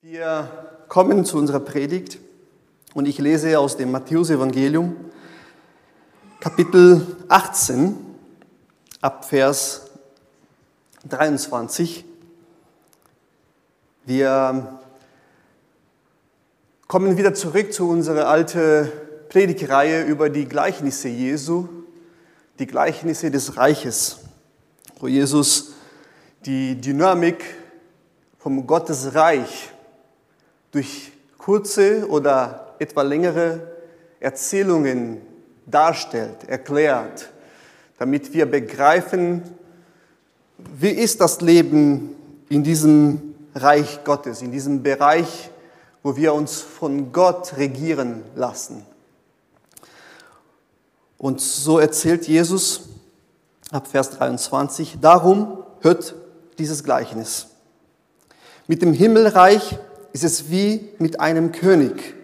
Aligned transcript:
Wir 0.00 0.48
kommen 0.86 1.24
zu 1.24 1.36
unserer 1.38 1.58
Predigt 1.58 2.20
und 2.94 3.06
ich 3.06 3.18
lese 3.18 3.58
aus 3.58 3.76
dem 3.76 3.90
Matthäus-Evangelium, 3.90 4.94
Kapitel 6.38 7.16
18, 7.26 7.96
ab 9.00 9.24
Vers 9.24 9.90
23. 11.08 12.04
Wir 14.06 14.78
kommen 16.86 17.16
wieder 17.16 17.34
zurück 17.34 17.72
zu 17.72 17.90
unserer 17.90 18.28
alten 18.28 18.92
Predigreihe 19.28 20.04
über 20.04 20.30
die 20.30 20.46
Gleichnisse 20.46 21.08
Jesu, 21.08 21.68
die 22.60 22.68
Gleichnisse 22.68 23.32
des 23.32 23.56
Reiches, 23.56 24.18
wo 25.00 25.08
Jesus 25.08 25.72
die 26.46 26.80
Dynamik 26.80 27.42
vom 28.38 28.64
Gottesreich 28.64 29.72
durch 30.78 31.10
kurze 31.38 32.06
oder 32.06 32.76
etwa 32.78 33.02
längere 33.02 33.66
Erzählungen 34.20 35.20
darstellt, 35.66 36.44
erklärt, 36.46 37.30
damit 37.98 38.32
wir 38.32 38.46
begreifen, 38.46 39.42
wie 40.56 40.90
ist 40.90 41.20
das 41.20 41.40
Leben 41.40 42.14
in 42.48 42.62
diesem 42.62 43.34
Reich 43.56 44.04
Gottes, 44.04 44.40
in 44.40 44.52
diesem 44.52 44.84
Bereich, 44.84 45.50
wo 46.04 46.14
wir 46.14 46.32
uns 46.32 46.60
von 46.60 47.10
Gott 47.10 47.56
regieren 47.56 48.22
lassen. 48.36 48.86
Und 51.16 51.40
so 51.40 51.80
erzählt 51.80 52.28
Jesus 52.28 52.82
ab 53.72 53.88
Vers 53.88 54.10
23, 54.10 54.98
darum 55.00 55.58
hört 55.80 56.14
dieses 56.56 56.84
Gleichnis. 56.84 57.48
Mit 58.68 58.80
dem 58.80 58.92
Himmelreich 58.92 59.76
ist 60.24 60.40
es 60.40 60.50
wie 60.50 60.88
mit 60.98 61.20
einem 61.20 61.52
König, 61.52 62.14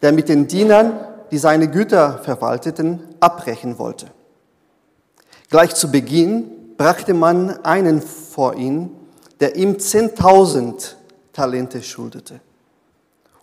der 0.00 0.12
mit 0.12 0.30
den 0.30 0.46
Dienern, 0.46 0.98
die 1.30 1.36
seine 1.36 1.68
Güter 1.68 2.20
verwalteten, 2.22 3.00
abbrechen 3.20 3.78
wollte. 3.78 4.06
Gleich 5.50 5.74
zu 5.74 5.90
Beginn 5.90 6.50
brachte 6.78 7.12
man 7.12 7.62
einen 7.64 8.00
vor 8.00 8.54
ihn, 8.54 8.90
der 9.40 9.56
ihm 9.56 9.74
10.000 9.74 10.94
Talente 11.34 11.82
schuldete. 11.82 12.40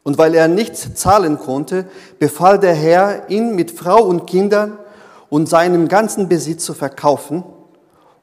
Und 0.02 0.18
weil 0.18 0.34
er 0.34 0.48
nicht 0.48 0.76
zahlen 0.98 1.38
konnte, 1.38 1.86
befahl 2.18 2.58
der 2.58 2.74
Herr, 2.74 3.30
ihn 3.30 3.54
mit 3.54 3.70
Frau 3.70 4.04
und 4.04 4.26
Kindern 4.26 4.80
und 5.30 5.48
seinem 5.48 5.88
ganzen 5.88 6.28
Besitz 6.28 6.66
zu 6.66 6.74
verkaufen 6.74 7.44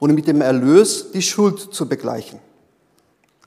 und 0.00 0.14
mit 0.14 0.26
dem 0.26 0.40
Erlös 0.40 1.12
die 1.12 1.22
Schuld 1.22 1.60
zu 1.60 1.88
begleichen. 1.88 2.40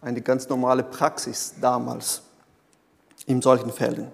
Eine 0.03 0.21
ganz 0.21 0.49
normale 0.49 0.83
Praxis 0.83 1.53
damals 1.61 2.23
in 3.25 3.41
solchen 3.41 3.71
Fällen. 3.71 4.07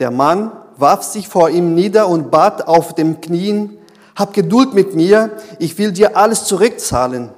Der 0.00 0.10
Mann 0.10 0.50
warf 0.76 1.04
sich 1.04 1.28
vor 1.28 1.48
ihm 1.48 1.74
nieder 1.74 2.08
und 2.08 2.32
bat 2.32 2.66
auf 2.66 2.94
dem 2.94 3.20
Knien, 3.20 3.78
hab 4.16 4.34
Geduld 4.34 4.74
mit 4.74 4.96
mir, 4.96 5.30
ich 5.60 5.78
will 5.78 5.92
dir 5.92 6.16
alles 6.16 6.44
zurückzahlen. 6.46 7.30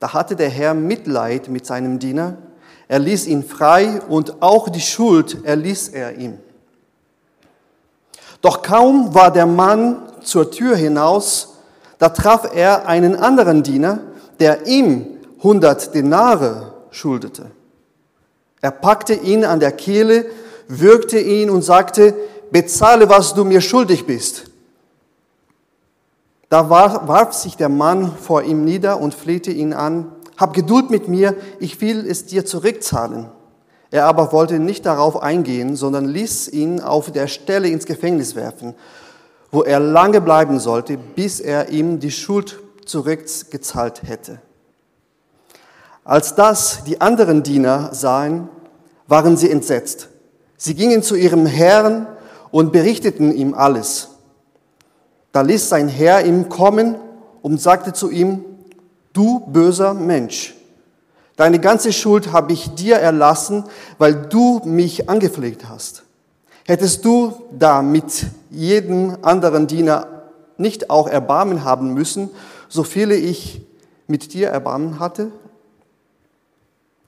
Da 0.00 0.12
hatte 0.12 0.34
der 0.34 0.48
Herr 0.48 0.74
Mitleid 0.74 1.48
mit 1.48 1.66
seinem 1.66 2.00
Diener, 2.00 2.36
er 2.88 2.98
ließ 2.98 3.28
ihn 3.28 3.44
frei 3.44 4.00
und 4.08 4.42
auch 4.42 4.68
die 4.68 4.80
Schuld 4.80 5.44
erließ 5.44 5.90
er 5.90 6.16
ihm. 6.16 6.40
Doch 8.40 8.62
kaum 8.62 9.14
war 9.14 9.30
der 9.30 9.46
Mann 9.46 10.02
zur 10.22 10.50
Tür 10.50 10.74
hinaus, 10.74 11.58
da 11.98 12.08
traf 12.08 12.50
er 12.52 12.88
einen 12.88 13.14
anderen 13.14 13.62
Diener, 13.62 14.00
der 14.40 14.66
ihm 14.66 15.06
hundert 15.42 15.94
Denare 15.94 16.72
schuldete. 16.90 17.50
Er 18.60 18.70
packte 18.70 19.14
ihn 19.14 19.44
an 19.44 19.60
der 19.60 19.72
Kehle, 19.72 20.26
würgte 20.68 21.18
ihn 21.18 21.50
und 21.50 21.62
sagte, 21.62 22.14
bezahle, 22.50 23.08
was 23.08 23.34
du 23.34 23.44
mir 23.44 23.60
schuldig 23.60 24.06
bist. 24.06 24.44
Da 26.48 26.68
warf 26.68 27.32
sich 27.32 27.56
der 27.56 27.68
Mann 27.68 28.12
vor 28.16 28.42
ihm 28.42 28.64
nieder 28.64 29.00
und 29.00 29.14
flehte 29.14 29.52
ihn 29.52 29.72
an, 29.72 30.10
hab 30.36 30.52
Geduld 30.52 30.90
mit 30.90 31.06
mir, 31.06 31.36
ich 31.60 31.80
will 31.80 32.04
es 32.08 32.26
dir 32.26 32.44
zurückzahlen. 32.44 33.28
Er 33.92 34.06
aber 34.06 34.32
wollte 34.32 34.58
nicht 34.58 34.86
darauf 34.86 35.22
eingehen, 35.22 35.76
sondern 35.76 36.06
ließ 36.06 36.48
ihn 36.48 36.80
auf 36.80 37.12
der 37.12 37.28
Stelle 37.28 37.68
ins 37.68 37.86
Gefängnis 37.86 38.34
werfen, 38.34 38.74
wo 39.50 39.62
er 39.62 39.80
lange 39.80 40.20
bleiben 40.20 40.60
sollte, 40.60 40.96
bis 40.96 41.40
er 41.40 41.70
ihm 41.70 41.98
die 41.98 42.10
Schuld 42.10 42.60
zurückgezahlt 42.90 44.02
hätte. 44.02 44.40
Als 46.04 46.34
das 46.34 46.84
die 46.84 47.00
anderen 47.00 47.42
Diener 47.42 47.94
sahen, 47.94 48.48
waren 49.06 49.36
sie 49.36 49.50
entsetzt. 49.50 50.08
Sie 50.56 50.74
gingen 50.74 51.02
zu 51.02 51.14
ihrem 51.14 51.46
Herrn 51.46 52.06
und 52.50 52.72
berichteten 52.72 53.32
ihm 53.32 53.54
alles. 53.54 54.08
Da 55.32 55.42
ließ 55.42 55.68
sein 55.68 55.88
Herr 55.88 56.24
ihm 56.24 56.48
kommen 56.48 56.96
und 57.42 57.60
sagte 57.60 57.92
zu 57.92 58.10
ihm, 58.10 58.44
du 59.12 59.40
böser 59.40 59.94
Mensch, 59.94 60.54
deine 61.36 61.60
ganze 61.60 61.92
Schuld 61.92 62.32
habe 62.32 62.52
ich 62.52 62.74
dir 62.74 62.96
erlassen, 62.96 63.64
weil 63.98 64.14
du 64.14 64.60
mich 64.64 65.08
angepflegt 65.08 65.68
hast. 65.68 66.02
Hättest 66.66 67.04
du 67.04 67.32
da 67.56 67.82
mit 67.82 68.26
jedem 68.50 69.16
anderen 69.22 69.66
Diener 69.66 70.06
nicht 70.56 70.90
auch 70.90 71.08
Erbarmen 71.08 71.64
haben 71.64 71.94
müssen, 71.94 72.30
so 72.70 72.84
viele 72.84 73.16
ich 73.16 73.60
mit 74.06 74.32
dir 74.32 74.48
Erbarmen 74.48 74.98
hatte? 74.98 75.30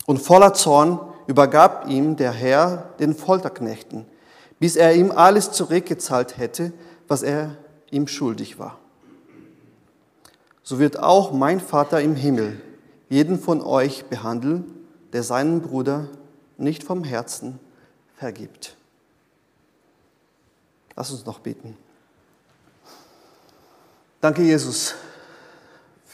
Und 0.05 0.19
voller 0.21 0.53
Zorn 0.53 1.01
übergab 1.27 1.89
ihm 1.89 2.17
der 2.17 2.33
Herr 2.33 2.91
den 2.99 3.15
Folterknechten, 3.15 4.05
bis 4.59 4.77
er 4.77 4.95
ihm 4.95 5.11
alles 5.13 5.53
zurückgezahlt 5.53 6.37
hätte, 6.37 6.73
was 7.09 7.23
er 7.23 7.57
ihm 7.91 8.09
schuldig 8.09 8.59
war. 8.59 8.79
So 10.65 10.79
wird 10.79 10.99
auch 10.99 11.33
mein 11.33 11.61
Vater 11.61 12.01
im 12.01 12.17
Himmel 12.17 12.61
jeden 13.09 13.39
von 13.39 13.63
euch 13.63 14.05
behandeln, 14.07 14.65
der 15.13 15.23
seinen 15.23 15.61
Bruder 15.61 16.09
nicht 16.57 16.83
vom 16.83 17.05
Herzen 17.05 17.61
vergibt. 18.17 18.77
Lass 20.97 21.11
uns 21.11 21.25
noch 21.25 21.39
beten. 21.39 21.77
Danke, 24.21 24.43
Jesus, 24.43 24.95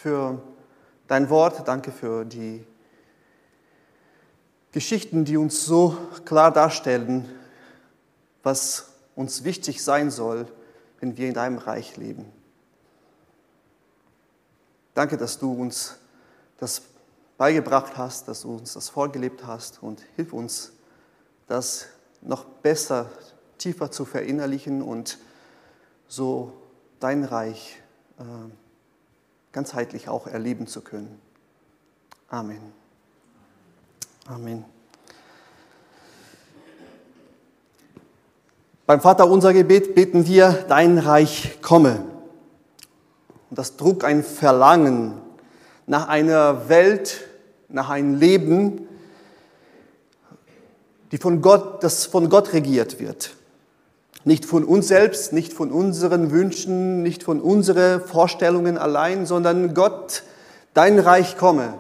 für 0.03 0.41
dein 1.09 1.29
Wort. 1.29 1.67
Danke 1.67 1.91
für 1.91 2.25
die 2.25 2.65
Geschichten, 4.73 5.25
die 5.25 5.37
uns 5.37 5.65
so 5.65 5.97
klar 6.25 6.53
darstellen, 6.53 7.29
was 8.43 8.91
uns 9.17 9.43
wichtig 9.43 9.83
sein 9.83 10.11
soll, 10.11 10.47
wenn 11.01 11.17
wir 11.17 11.27
in 11.29 11.35
deinem 11.35 11.59
Reich 11.59 11.97
leben. 11.97 12.27
Danke, 14.95 15.17
dass 15.17 15.39
du 15.39 15.53
uns 15.53 15.97
das 16.59 16.83
beigebracht 17.37 17.97
hast, 17.97 18.29
dass 18.29 18.43
du 18.43 18.57
uns 18.57 18.75
das 18.75 18.89
vorgelebt 18.89 19.47
hast 19.47 19.83
und 19.83 20.05
hilf 20.17 20.33
uns, 20.33 20.73
das 21.47 21.87
noch 22.21 22.45
besser, 22.45 23.11
tiefer 23.59 23.91
zu 23.91 24.05
verinnerlichen 24.05 24.83
und 24.83 25.19
so 26.09 26.53
dein 27.01 27.25
Reich 27.25 27.81
äh, 28.19 28.23
ganzheitlich 29.53 30.09
auch 30.09 30.27
erleben 30.27 30.67
zu 30.67 30.81
können. 30.81 31.21
Amen. 32.29 32.61
Amen. 34.27 34.65
Beim 38.87 39.01
Vater 39.01 39.31
unser 39.31 39.53
Gebet 39.53 39.95
beten 39.95 40.27
wir, 40.27 40.65
dein 40.69 40.99
Reich 40.99 41.61
komme. 41.63 42.05
Und 43.51 43.59
das 43.59 43.77
trug 43.77 44.05
ein 44.05 44.23
Verlangen 44.23 45.21
nach 45.87 46.09
einer 46.09 46.69
Welt, 46.69 47.29
nach 47.69 47.89
einem 47.91 48.15
Leben, 48.15 48.87
die 51.13 51.19
von 51.19 51.41
Gott, 51.41 51.83
das 51.83 52.07
von 52.07 52.29
Gott 52.29 52.53
regiert 52.53 53.01
wird. 53.01 53.38
Nicht 54.25 54.45
von 54.45 54.65
uns 54.65 54.89
selbst, 54.89 55.33
nicht 55.33 55.53
von 55.53 55.71
unseren 55.71 56.31
Wünschen, 56.31 57.03
nicht 57.03 57.23
von 57.23 57.41
unseren 57.41 58.01
Vorstellungen 58.01 58.77
allein, 58.77 59.27
sondern 59.27 59.75
Gott, 59.75 60.25
dein 60.75 60.99
Reich 60.99 61.37
komme. 61.37 61.75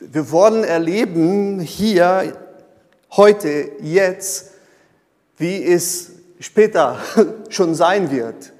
Wir 0.00 0.30
wollen 0.30 0.64
erleben 0.64 1.60
hier, 1.60 2.36
heute, 3.12 3.70
jetzt, 3.80 4.52
wie 5.36 5.62
es 5.62 6.12
später 6.40 6.98
schon 7.48 7.74
sein 7.74 8.10
wird. 8.10 8.52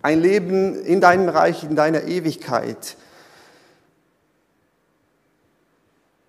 Ein 0.00 0.20
Leben 0.20 0.82
in 0.84 1.00
deinem 1.00 1.28
Reich, 1.28 1.64
in 1.64 1.76
deiner 1.76 2.04
Ewigkeit. 2.04 2.96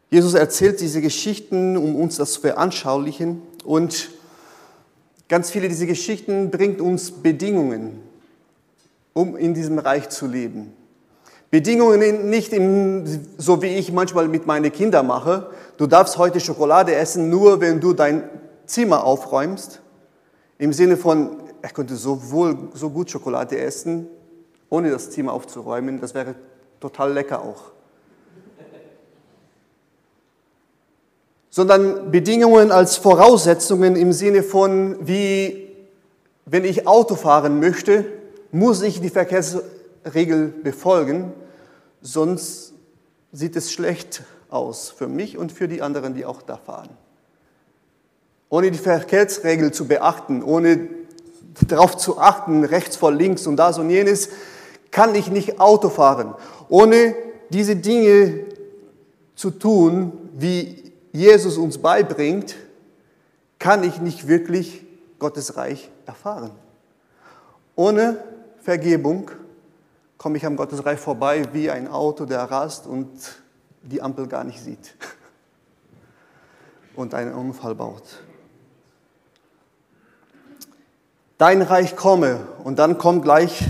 Jesus 0.10 0.34
erzählt 0.34 0.82
diese 0.82 1.02
Geschichten, 1.02 1.78
um 1.78 1.96
uns 1.96 2.18
das 2.18 2.34
zu 2.34 2.42
veranschaulichen. 2.42 3.44
Und 3.64 4.10
ganz 5.30 5.52
viele 5.52 5.70
dieser 5.70 5.86
Geschichten 5.86 6.52
bringt 6.52 6.82
uns 6.82 7.12
Bedingungen, 7.12 8.02
um 9.14 9.38
in 9.38 9.54
diesem 9.54 9.80
Reich 9.80 10.10
zu 10.10 10.28
leben. 10.28 10.74
Bedingungen 11.52 12.30
nicht 12.30 12.54
im, 12.54 13.06
so 13.38 13.62
wie 13.62 13.78
ich 13.78 13.92
manchmal 13.92 14.28
mit 14.28 14.46
meinen 14.46 14.72
Kindern 14.72 15.08
mache. 15.08 15.50
Du 15.78 15.88
darfst 15.88 16.18
heute 16.18 16.40
Schokolade 16.40 16.94
essen, 16.94 17.30
nur 17.30 17.62
wenn 17.62 17.80
du 17.80 17.94
dein 17.94 18.30
Zimmer 18.66 19.04
aufräumst. 19.04 19.82
Im 20.60 20.74
Sinne 20.74 20.98
von, 20.98 21.38
er 21.62 21.70
könnte 21.70 21.96
sowohl 21.96 22.70
so 22.74 22.90
gut 22.90 23.10
Schokolade 23.10 23.58
essen, 23.58 24.08
ohne 24.70 24.92
das 24.92 25.10
Zimmer 25.10 25.34
aufzuräumen. 25.34 26.00
Das 26.00 26.14
wäre 26.14 26.36
total 26.80 27.14
lecker 27.14 27.42
auch. 27.42 27.72
Sondern 31.50 32.12
Bedingungen 32.12 32.72
als 32.72 32.98
Voraussetzungen 32.98 33.96
im 33.96 34.14
Sinne 34.14 34.44
von, 34.44 34.96
wie 35.08 35.68
wenn 36.46 36.64
ich 36.64 36.88
Auto 36.88 37.16
fahren 37.16 37.60
möchte, 37.60 38.06
muss 38.52 38.82
ich 38.82 39.02
die 39.02 39.10
Verkehrsregel 39.10 40.48
befolgen, 40.48 41.34
sonst 42.02 42.74
sieht 43.32 43.56
es 43.56 43.72
schlecht 43.72 44.24
aus 44.50 44.90
für 44.90 45.08
mich 45.08 45.38
und 45.38 45.52
für 45.52 45.68
die 45.68 45.82
anderen, 45.82 46.16
die 46.16 46.26
auch 46.26 46.42
da 46.42 46.58
fahren. 46.58 46.90
Ohne 48.50 48.72
die 48.72 48.80
Verkehrsregel 48.80 49.72
zu 49.72 49.88
beachten, 49.88 50.42
ohne 50.42 50.88
darauf 51.68 51.98
zu 51.98 52.20
achten, 52.20 52.64
rechts 52.64 52.96
vor 52.96 53.12
links 53.12 53.46
und 53.46 53.58
das 53.58 53.78
und 53.78 53.90
jenes, 53.90 54.30
kann 54.92 55.14
ich 55.14 55.30
nicht 55.30 55.60
Auto 55.60 55.90
fahren. 55.90 56.34
Ohne 56.68 57.16
diese 57.50 57.76
Dinge 57.76 58.46
zu 59.36 59.52
tun, 59.52 60.30
wie 60.34 60.89
Jesus 61.12 61.58
uns 61.58 61.78
beibringt, 61.78 62.56
kann 63.58 63.84
ich 63.84 64.00
nicht 64.00 64.28
wirklich 64.28 64.86
Gottes 65.20 65.58
Reich 65.58 65.90
erfahren. 66.06 66.52
Ohne 67.76 68.24
Vergebung 68.62 69.32
komme 70.18 70.38
ich 70.38 70.46
am 70.46 70.56
Gottesreich 70.56 71.00
vorbei 71.00 71.48
wie 71.54 71.70
ein 71.70 71.88
Auto, 71.88 72.26
der 72.26 72.44
rast 72.44 72.88
und 72.88 73.10
die 73.82 74.02
Ampel 74.02 74.28
gar 74.28 74.44
nicht 74.44 74.62
sieht 74.62 74.96
und 76.96 77.14
einen 77.14 77.34
Unfall 77.34 77.76
baut. 77.76 78.04
Dein 81.38 81.62
Reich 81.62 81.96
komme 81.96 82.48
und 82.66 82.80
dann 82.80 82.98
kommt 82.98 83.24
gleich 83.24 83.66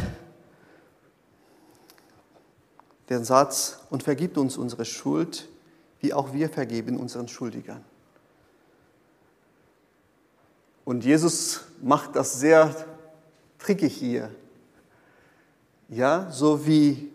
der 3.10 3.24
Satz 3.24 3.80
und 3.92 4.02
vergibt 4.02 4.38
uns 4.38 4.58
unsere 4.58 4.86
Schuld, 4.86 5.48
wie 6.02 6.14
auch 6.14 6.34
wir 6.34 6.50
vergeben 6.50 6.98
unseren 6.98 7.28
Schuldigern. 7.28 7.84
Und 10.86 11.04
Jesus 11.06 11.62
macht 11.82 12.16
das 12.16 12.40
sehr 12.40 12.74
trickig 13.60 13.96
hier. 13.96 14.32
Ja, 15.88 16.32
so 16.32 16.66
wie 16.66 17.12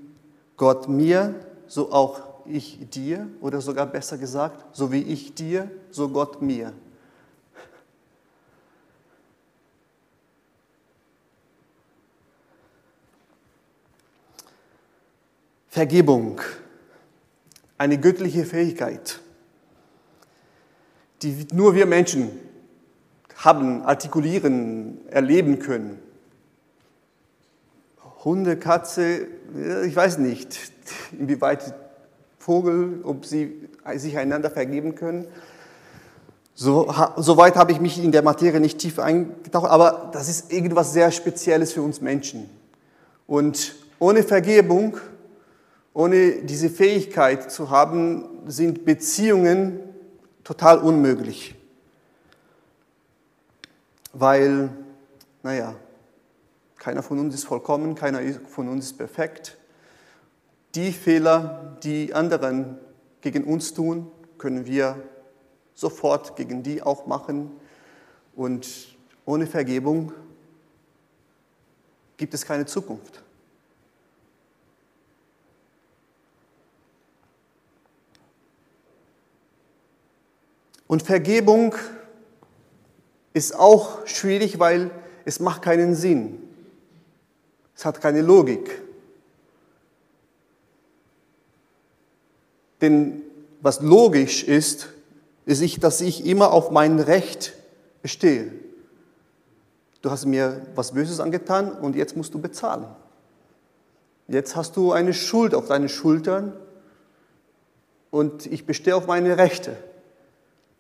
Gott 0.57 0.89
mir, 0.89 1.35
so 1.67 1.91
auch 1.91 2.23
ich 2.47 2.89
dir, 2.91 3.29
oder 3.41 3.61
sogar 3.61 3.87
besser 3.87 4.19
gesagt, 4.19 4.77
so 4.77 4.93
wie 4.93 5.03
ich 5.03 5.35
dir, 5.35 5.71
so 5.91 6.09
Gott 6.09 6.43
mir. 6.43 6.73
Vergebung, 15.69 16.41
eine 17.79 17.99
göttliche 17.99 18.45
Fähigkeit, 18.45 19.21
die 21.23 21.47
nur 21.53 21.75
wir 21.75 21.87
Menschen 21.87 22.31
haben, 23.37 23.83
artikulieren, 23.83 24.99
erleben 25.09 25.59
können. 25.59 25.99
Hunde, 28.25 28.57
Katze, 28.57 29.27
ich 29.87 29.95
weiß 29.95 30.19
nicht, 30.19 30.59
inwieweit 31.19 31.75
Vogel, 32.39 33.01
ob 33.05 33.27
sie 33.27 33.69
sich 33.97 34.17
einander 34.17 34.51
vergeben 34.51 34.95
können. 34.95 35.27
So, 36.55 36.95
Soweit 37.17 37.57
habe 37.57 37.73
ich 37.73 37.81
mich 37.81 38.03
in 38.03 38.13
der 38.13 38.23
Materie 38.23 38.61
nicht 38.61 38.79
tief 38.79 38.99
eingetaucht, 38.99 39.69
aber 39.69 40.11
das 40.13 40.29
ist 40.29 40.53
irgendwas 40.53 40.93
sehr 40.93 41.11
Spezielles 41.11 41.73
für 41.73 41.83
uns 41.83 42.01
Menschen. 42.01 42.49
Und 43.27 43.75
ohne 43.99 44.23
Vergebung, 44.23 44.99
ohne 45.95 46.43
diese 46.43 46.69
Fähigkeit 46.69 47.51
zu 47.51 47.71
haben, 47.71 48.29
sind 48.47 48.85
Beziehungen 48.85 49.81
total 50.43 50.79
unmöglich 50.79 51.55
weil, 54.15 54.71
naja, 55.43 55.75
keiner 56.77 57.03
von 57.03 57.19
uns 57.19 57.35
ist 57.35 57.45
vollkommen, 57.45 57.95
keiner 57.95 58.21
von 58.49 58.69
uns 58.69 58.87
ist 58.87 58.99
perfekt. 58.99 59.59
Die 60.75 60.93
Fehler, 60.93 61.77
die 61.83 62.15
anderen 62.15 62.79
gegen 63.21 63.45
uns 63.45 63.75
tun, 63.75 64.11
können 64.39 64.67
wir 64.67 65.03
sofort 65.75 66.37
gegen 66.37 66.63
die 66.63 66.83
auch 66.83 67.07
machen. 67.07 67.51
Und 68.35 68.97
ohne 69.25 69.47
Vergebung 69.47 70.13
gibt 72.17 72.35
es 72.35 72.45
keine 72.45 72.67
Zukunft. 72.67 73.23
Und 80.87 81.03
Vergebung 81.03 81.75
ist 83.33 83.55
auch 83.55 84.07
schwierig, 84.07 84.59
weil 84.59 84.91
es 85.25 85.41
macht 85.41 85.63
keinen 85.63 85.95
Sinn. 85.95 86.41
Es 87.75 87.85
hat 87.85 88.01
keine 88.01 88.23
Logik. 88.23 88.81
Denn 92.81 93.23
was 93.61 93.81
logisch 93.81 94.45
ist, 94.45 94.89
ist, 95.47 95.83
dass 95.83 96.01
ich 96.01 96.27
immer 96.27 96.53
auf 96.53 96.71
mein 96.71 97.01
Recht 97.01 97.55
bestehe. 98.03 98.53
Du 100.03 100.11
hast 100.11 100.27
mir 100.27 100.67
was 100.75 100.93
Böses 100.93 101.19
angetan 101.19 101.73
und 101.73 101.97
jetzt 101.97 102.17
musst 102.17 102.35
du 102.35 102.41
bezahlen. 102.41 102.85
Jetzt 104.29 104.55
hast 104.55 104.77
du 104.77 104.93
eine 104.93 105.15
Schuld 105.15 105.55
auf 105.55 105.67
deinen 105.67 105.89
Schultern 105.89 106.53
und 108.11 108.47
ich 108.47 108.67
bestehe 108.67 108.95
auf 108.95 109.07
meine 109.07 109.39
Rechte. 109.39 109.77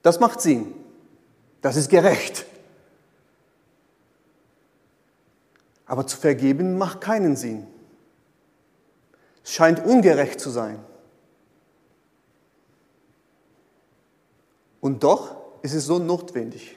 Das 0.04 0.20
macht 0.20 0.42
Sinn. 0.42 0.74
Das 1.62 1.76
ist 1.76 1.88
gerecht. 1.88 2.44
Aber 5.86 6.06
zu 6.06 6.18
vergeben 6.18 6.76
macht 6.76 7.00
keinen 7.00 7.36
Sinn. 7.36 7.66
Es 9.42 9.52
scheint 9.52 9.82
ungerecht 9.82 10.40
zu 10.40 10.50
sein. 10.50 10.78
Und 14.82 15.02
doch 15.02 15.36
ist 15.62 15.72
es 15.72 15.86
so 15.86 15.98
notwendig. 15.98 16.76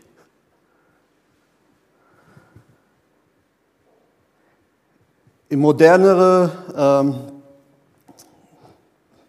In 5.50 5.60
modernere 5.60 6.64
ähm, 6.74 7.42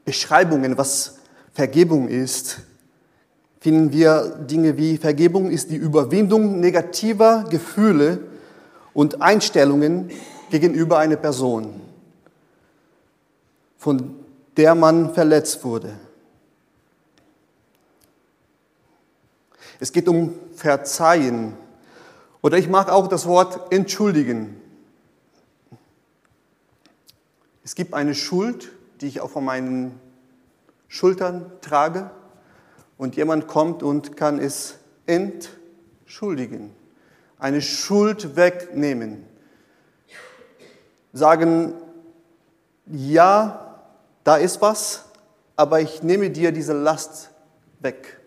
Beschreibungen, 0.04 0.78
was 0.78 1.18
Vergebung 1.52 2.06
ist, 2.06 2.60
finden 3.60 3.92
wir 3.92 4.36
Dinge 4.48 4.76
wie 4.76 4.96
Vergebung 4.96 5.50
ist 5.50 5.70
die 5.70 5.76
Überwindung 5.76 6.60
negativer 6.60 7.44
Gefühle 7.50 8.20
und 8.94 9.20
Einstellungen 9.20 10.10
gegenüber 10.50 10.98
einer 10.98 11.16
Person, 11.16 11.80
von 13.76 14.14
der 14.56 14.74
man 14.74 15.14
verletzt 15.14 15.64
wurde. 15.64 15.92
Es 19.80 19.92
geht 19.92 20.08
um 20.08 20.34
Verzeihen. 20.54 21.54
Oder 22.42 22.58
ich 22.58 22.68
mag 22.68 22.88
auch 22.88 23.06
das 23.06 23.26
Wort 23.26 23.72
entschuldigen. 23.72 24.60
Es 27.62 27.74
gibt 27.74 27.94
eine 27.94 28.14
Schuld, 28.14 28.72
die 29.00 29.06
ich 29.06 29.20
auch 29.20 29.30
von 29.30 29.44
meinen 29.44 30.00
Schultern 30.88 31.52
trage 31.60 32.10
und 32.98 33.16
jemand 33.16 33.46
kommt 33.46 33.82
und 33.82 34.16
kann 34.16 34.38
es 34.38 34.74
entschuldigen, 35.06 36.74
eine 37.38 37.62
Schuld 37.62 38.36
wegnehmen, 38.36 39.24
sagen, 41.12 41.72
ja, 42.86 43.80
da 44.24 44.36
ist 44.36 44.60
was, 44.60 45.04
aber 45.56 45.80
ich 45.80 46.02
nehme 46.02 46.30
dir 46.30 46.52
diese 46.52 46.72
Last 46.72 47.30
weg. 47.80 48.20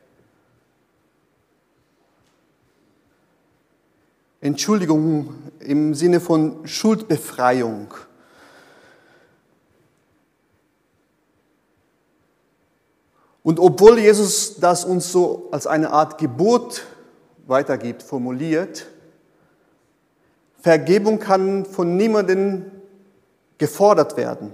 Entschuldigung 4.39 5.35
im 5.59 5.93
Sinne 5.93 6.19
von 6.19 6.67
Schuldbefreiung. 6.67 7.93
Und 13.43 13.59
obwohl 13.59 13.99
Jesus 13.99 14.57
das 14.59 14.85
uns 14.85 15.11
so 15.11 15.47
als 15.51 15.65
eine 15.67 15.91
Art 15.91 16.17
Gebot 16.17 16.83
weitergibt, 17.47 18.03
formuliert, 18.03 18.87
Vergebung 20.61 21.19
kann 21.19 21.65
von 21.65 21.97
niemandem 21.97 22.65
gefordert 23.57 24.15
werden. 24.15 24.53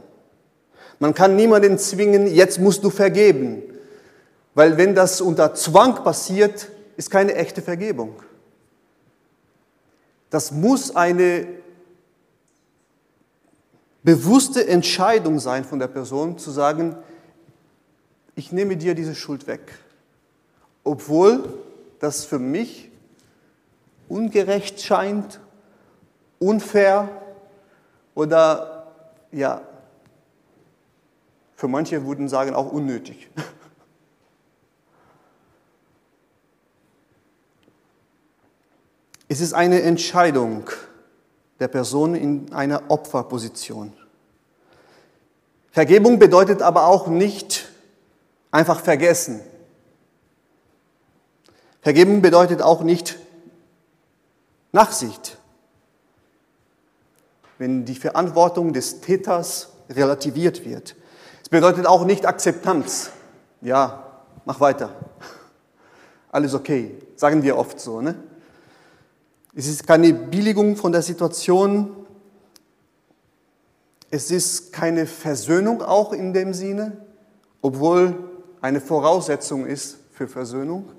Man 1.00 1.14
kann 1.14 1.36
niemanden 1.36 1.78
zwingen, 1.78 2.28
jetzt 2.28 2.60
musst 2.60 2.84
du 2.84 2.90
vergeben. 2.90 3.62
Weil 4.56 4.78
wenn 4.78 4.96
das 4.96 5.22
unter 5.22 5.54
Zwang 5.54 6.04
passiert, 6.04 6.70
ist 6.96 7.12
keine 7.12 7.36
echte 7.36 7.62
Vergebung. 7.62 8.16
Das 10.30 10.52
muss 10.52 10.96
eine 10.96 11.48
bewusste 14.02 14.68
Entscheidung 14.68 15.40
sein 15.40 15.64
von 15.64 15.80
der 15.80 15.88
Person, 15.88 16.38
zu 16.38 16.50
sagen, 16.52 16.96
ich 18.38 18.52
nehme 18.52 18.78
dir 18.78 18.94
diese 18.94 19.16
Schuld 19.16 19.48
weg, 19.48 19.80
obwohl 20.84 21.44
das 22.00 22.24
für 22.24 22.38
mich 22.38 22.92
ungerecht 24.08 24.80
scheint, 24.80 25.40
unfair 26.38 27.10
oder 28.14 28.94
ja, 29.32 29.64
für 31.56 31.68
manche 31.68 32.06
würden 32.06 32.30
sagen 32.30 32.54
auch 32.54 32.72
unnötig. 32.72 33.28
Es 39.28 39.42
ist 39.42 39.54
eine 39.54 39.82
Entscheidung 39.82 40.70
der 41.60 41.68
Person 41.70 42.14
in 42.14 42.54
einer 42.54 42.84
Opferposition. 42.90 43.94
Vergebung 45.72 46.20
bedeutet 46.20 46.62
aber 46.62 46.86
auch 46.86 47.08
nicht 47.08 47.67
einfach 48.58 48.82
vergessen. 48.82 49.40
Vergebung 51.82 52.24
bedeutet 52.24 52.64
auch 52.64 52.82
nicht 52.82 53.20
Nachsicht. 54.72 55.38
Wenn 57.60 57.86
die 57.86 57.94
Verantwortung 57.94 58.74
des 58.74 59.00
Täters 59.02 59.70
relativiert 59.92 60.66
wird. 60.66 60.96
Es 61.44 61.50
bedeutet 61.50 61.86
auch 61.86 62.04
nicht 62.04 62.26
Akzeptanz. 62.26 63.12
Ja, 63.62 64.24
mach 64.44 64.60
weiter. 64.60 64.90
Alles 66.32 66.56
okay. 66.56 66.98
Sagen 67.16 67.44
wir 67.44 67.58
oft 67.58 67.80
so, 67.80 68.02
ne? 68.02 68.16
Es 69.54 69.68
ist 69.68 69.86
keine 69.86 70.14
Billigung 70.14 70.76
von 70.76 70.92
der 70.92 71.04
Situation. 71.04 71.96
Es 74.10 74.32
ist 74.32 74.74
keine 74.74 75.06
Versöhnung 75.06 75.84
auch 75.84 76.12
in 76.12 76.34
dem 76.34 76.56
Sinne, 76.56 76.98
obwohl 77.62 78.27
eine 78.62 78.82
Voraussetzung 78.82 79.66
ist 79.66 79.98
für 80.12 80.28
Versöhnung. 80.28 80.92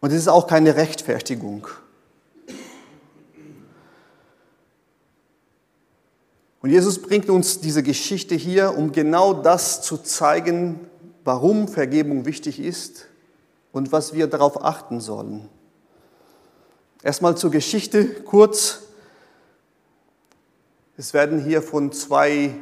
Und 0.00 0.10
es 0.10 0.18
ist 0.18 0.28
auch 0.28 0.46
keine 0.46 0.76
Rechtfertigung. 0.76 1.68
Und 6.60 6.70
Jesus 6.70 7.02
bringt 7.02 7.28
uns 7.28 7.60
diese 7.60 7.82
Geschichte 7.82 8.36
hier, 8.36 8.76
um 8.78 8.92
genau 8.92 9.32
das 9.34 9.82
zu 9.82 9.98
zeigen, 9.98 10.80
warum 11.24 11.66
Vergebung 11.66 12.24
wichtig 12.24 12.60
ist 12.60 13.06
und 13.72 13.90
was 13.90 14.14
wir 14.14 14.28
darauf 14.28 14.64
achten 14.64 15.00
sollen. 15.00 15.48
Erstmal 17.02 17.36
zur 17.36 17.50
Geschichte 17.50 18.06
kurz. 18.06 18.82
Es 20.96 21.14
werden 21.14 21.42
hier 21.42 21.62
von 21.62 21.90
zwei, 21.90 22.54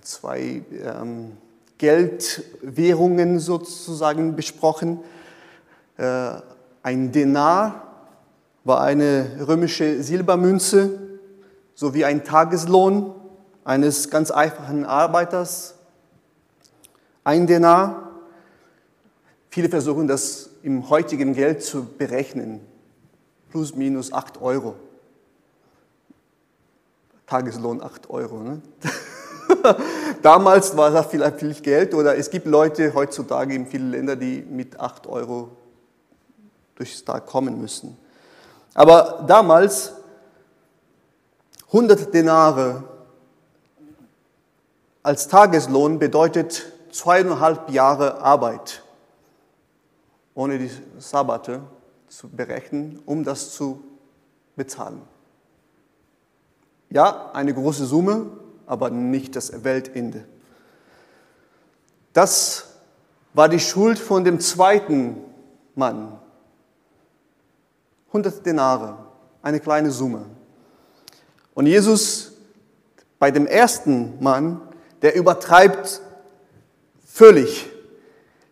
zwei 0.00 0.62
ähm, 0.80 1.36
Geldwährungen 1.78 3.38
sozusagen 3.38 4.36
besprochen. 4.36 5.00
Äh, 5.96 6.32
ein 6.82 7.12
Denar 7.12 7.88
war 8.64 8.82
eine 8.82 9.46
römische 9.46 10.02
Silbermünze 10.02 10.98
sowie 11.74 12.04
ein 12.04 12.24
Tageslohn 12.24 13.14
eines 13.64 14.10
ganz 14.10 14.30
einfachen 14.30 14.84
Arbeiters. 14.84 15.76
Ein 17.24 17.46
Denar. 17.46 18.10
Viele 19.48 19.68
versuchen 19.68 20.08
das 20.08 20.50
im 20.62 20.90
heutigen 20.90 21.34
Geld 21.34 21.62
zu 21.62 21.84
berechnen 21.84 22.60
plus 23.50 23.74
minus 23.74 24.12
8 24.12 24.40
Euro. 24.40 24.74
Tageslohn 27.26 27.82
8 27.82 28.10
Euro. 28.10 28.40
Ne? 28.42 28.62
Damals 30.22 30.76
war 30.76 30.90
das 30.90 31.06
vielleicht 31.06 31.38
viel 31.38 31.54
Geld 31.54 31.94
oder 31.94 32.16
es 32.16 32.30
gibt 32.30 32.46
Leute 32.46 32.92
heutzutage 32.94 33.54
in 33.54 33.66
vielen 33.66 33.90
Ländern, 33.90 34.20
die 34.20 34.44
mit 34.48 34.78
8 34.78 35.06
Euro 35.06 35.50
durchs 36.74 37.04
Tag 37.04 37.26
kommen 37.26 37.60
müssen. 37.60 37.96
Aber 38.74 39.24
damals 39.26 39.92
100 41.68 42.12
Denare 42.14 42.84
als 45.02 45.28
Tageslohn 45.28 45.98
bedeutet 45.98 46.72
zweieinhalb 46.92 47.70
Jahre 47.70 48.20
Arbeit 48.20 48.82
ohne 50.38 50.56
die 50.56 50.70
Sabbate 50.98 51.62
zu 52.06 52.28
berechnen, 52.28 53.02
um 53.06 53.24
das 53.24 53.54
zu 53.54 53.82
bezahlen. 54.54 55.02
Ja, 56.90 57.32
eine 57.32 57.52
große 57.52 57.86
Summe, 57.86 58.37
aber 58.68 58.90
nicht 58.90 59.34
das 59.34 59.64
Weltende. 59.64 60.24
Das 62.12 62.66
war 63.34 63.48
die 63.48 63.58
Schuld 63.58 63.98
von 63.98 64.22
dem 64.22 64.38
zweiten 64.38 65.16
Mann. 65.74 66.16
100 68.08 68.46
Denare, 68.46 68.98
eine 69.42 69.58
kleine 69.58 69.90
Summe. 69.90 70.26
Und 71.54 71.66
Jesus 71.66 72.32
bei 73.18 73.32
dem 73.32 73.48
ersten 73.48 74.22
Mann, 74.22 74.60
der 75.02 75.16
übertreibt 75.16 76.00
völlig. 77.04 77.68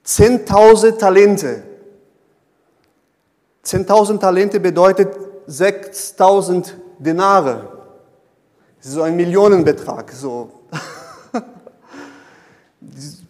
10.000 0.05 0.99
Talente 0.99 1.63
10.000 3.67 4.21
Talente 4.21 4.61
bedeutet 4.61 5.13
6.000 5.49 6.73
Denare. 7.01 7.76
Das 8.79 8.87
ist 8.87 8.93
so 8.93 9.03
ein 9.03 9.17
Millionenbetrag. 9.17 10.13
So. 10.13 10.51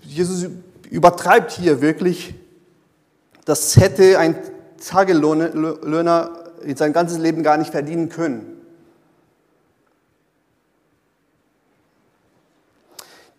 Jesus 0.02 0.50
übertreibt 0.90 1.52
hier 1.52 1.80
wirklich. 1.80 2.34
Das 3.44 3.76
hätte 3.76 4.18
ein 4.18 4.36
Tagelöhner 4.84 6.44
in 6.62 6.76
sein 6.76 6.92
ganzes 6.92 7.18
Leben 7.18 7.42
gar 7.42 7.56
nicht 7.56 7.70
verdienen 7.70 8.08
können. 8.08 8.56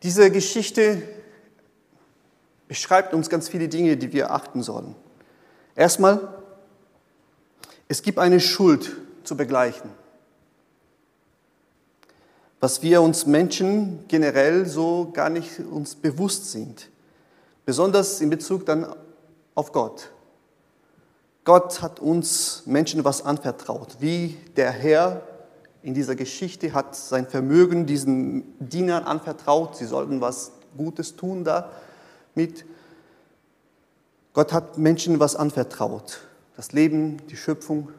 Diese 0.03 0.31
Geschichte 0.31 1.01
beschreibt 2.67 3.13
uns 3.13 3.29
ganz 3.29 3.49
viele 3.49 3.67
Dinge, 3.67 3.97
die 3.97 4.13
wir 4.13 4.31
achten 4.31 4.61
sollen. 4.61 4.95
Erstmal, 5.75 6.27
es 7.87 8.01
gibt 8.01 8.19
eine 8.19 8.39
Schuld 8.39 8.95
zu 9.23 9.35
begleichen, 9.35 9.89
was 12.59 12.81
wir 12.81 13.01
uns 13.01 13.25
Menschen 13.25 14.05
generell 14.07 14.65
so 14.65 15.11
gar 15.13 15.29
nicht 15.29 15.59
uns 15.59 15.95
bewusst 15.95 16.51
sind, 16.51 16.89
besonders 17.65 18.21
in 18.21 18.29
Bezug 18.29 18.65
dann 18.65 18.93
auf 19.55 19.71
Gott. 19.71 20.09
Gott 21.43 21.81
hat 21.81 21.99
uns 21.99 22.63
Menschen 22.65 23.05
was 23.05 23.23
anvertraut, 23.23 23.97
wie 23.99 24.37
der 24.55 24.71
Herr 24.71 25.21
in 25.83 25.93
dieser 25.93 26.15
Geschichte 26.15 26.73
hat 26.73 26.95
sein 26.95 27.27
Vermögen 27.27 27.85
diesen 27.85 28.43
Dienern 28.59 29.03
anvertraut, 29.03 29.77
sie 29.77 29.85
sollten 29.85 30.19
was 30.19 30.51
Gutes 30.75 31.15
tun 31.15 31.43
damit. 31.43 32.65
Gott 34.33 34.51
hat 34.51 34.77
Menschen 34.77 35.19
was 35.19 35.35
anvertraut 35.35 36.27
das 36.57 36.71
Leben, 36.71 37.17
die 37.27 37.37
Schöpfung, 37.37 37.89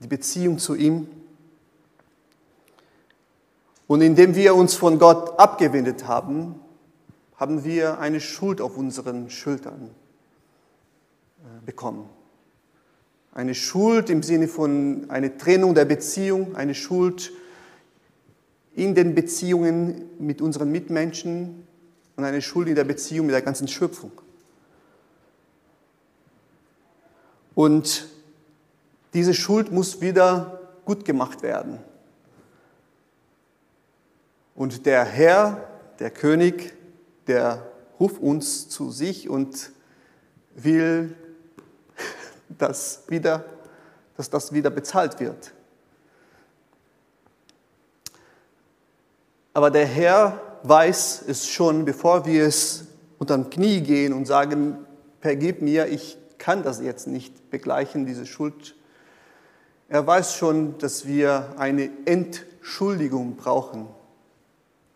die 0.00 0.08
Beziehung 0.08 0.58
zu 0.58 0.74
ihm. 0.74 1.06
Und 3.88 4.02
indem 4.02 4.36
wir 4.36 4.54
uns 4.54 4.74
von 4.74 4.98
Gott 4.98 5.40
abgewendet 5.40 6.06
haben, 6.06 6.60
haben 7.36 7.64
wir 7.64 7.98
eine 7.98 8.20
Schuld 8.20 8.60
auf 8.60 8.76
unseren 8.76 9.30
Schultern 9.30 9.90
äh, 11.38 11.64
bekommen. 11.64 12.08
Eine 13.32 13.54
Schuld 13.54 14.10
im 14.10 14.22
Sinne 14.22 14.46
von 14.46 15.06
einer 15.08 15.36
Trennung 15.38 15.74
der 15.74 15.86
Beziehung, 15.86 16.54
eine 16.54 16.74
Schuld 16.74 17.32
in 18.74 18.94
den 18.94 19.14
Beziehungen 19.14 20.02
mit 20.18 20.42
unseren 20.42 20.70
Mitmenschen 20.70 21.66
und 22.16 22.24
eine 22.24 22.42
Schuld 22.42 22.68
in 22.68 22.74
der 22.74 22.84
Beziehung 22.84 23.26
mit 23.26 23.34
der 23.34 23.42
ganzen 23.42 23.68
Schöpfung. 23.68 24.12
Und 27.54 28.06
diese 29.14 29.32
Schuld 29.32 29.72
muss 29.72 30.02
wieder 30.02 30.60
gut 30.84 31.06
gemacht 31.06 31.42
werden. 31.42 31.78
Und 34.58 34.86
der 34.86 35.04
Herr, 35.04 35.68
der 36.00 36.10
König, 36.10 36.74
der 37.28 37.70
ruft 38.00 38.20
uns 38.20 38.68
zu 38.68 38.90
sich 38.90 39.28
und 39.28 39.70
will, 40.56 41.14
dass, 42.58 43.04
wieder, 43.06 43.44
dass 44.16 44.30
das 44.30 44.52
wieder 44.52 44.70
bezahlt 44.70 45.20
wird. 45.20 45.52
Aber 49.54 49.70
der 49.70 49.86
Herr 49.86 50.42
weiß 50.64 51.22
es 51.28 51.46
schon, 51.46 51.84
bevor 51.84 52.26
wir 52.26 52.44
es 52.44 52.86
unter 53.20 53.38
den 53.38 53.50
Knie 53.50 53.80
gehen 53.80 54.12
und 54.12 54.26
sagen, 54.26 54.78
vergib 55.20 55.62
mir, 55.62 55.86
ich 55.86 56.18
kann 56.38 56.64
das 56.64 56.80
jetzt 56.80 57.06
nicht 57.06 57.48
begleichen, 57.50 58.06
diese 58.06 58.26
Schuld. 58.26 58.74
Er 59.88 60.04
weiß 60.04 60.34
schon, 60.34 60.78
dass 60.78 61.06
wir 61.06 61.54
eine 61.58 61.90
Entschuldigung 62.06 63.36
brauchen, 63.36 63.86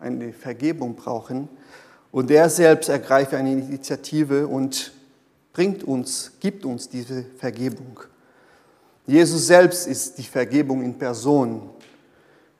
eine 0.02 0.32
Vergebung 0.32 0.94
brauchen. 0.97 1.49
Und 2.11 2.30
er 2.30 2.50
selbst 2.50 2.88
ergreift 2.88 3.32
eine 3.32 3.52
Initiative 3.52 4.47
und 4.47 4.92
bringt 5.52 5.85
uns, 5.85 6.32
gibt 6.40 6.64
uns 6.64 6.88
diese 6.88 7.25
Vergebung. 7.38 8.00
Jesus 9.06 9.47
selbst 9.47 9.87
ist 9.87 10.18
die 10.18 10.25
Vergebung 10.25 10.82
in 10.82 10.99
Person. 10.99 11.71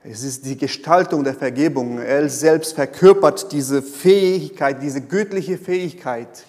Es 0.03 0.23
ist 0.23 0.45
die 0.45 0.57
Gestaltung 0.57 1.23
der 1.23 1.33
Vergebung. 1.33 1.99
Er 1.99 2.27
selbst 2.27 2.73
verkörpert 2.73 3.51
diese 3.51 3.81
Fähigkeit, 3.81 4.81
diese 4.81 5.01
göttliche 5.01 5.57
Fähigkeit. 5.57 6.45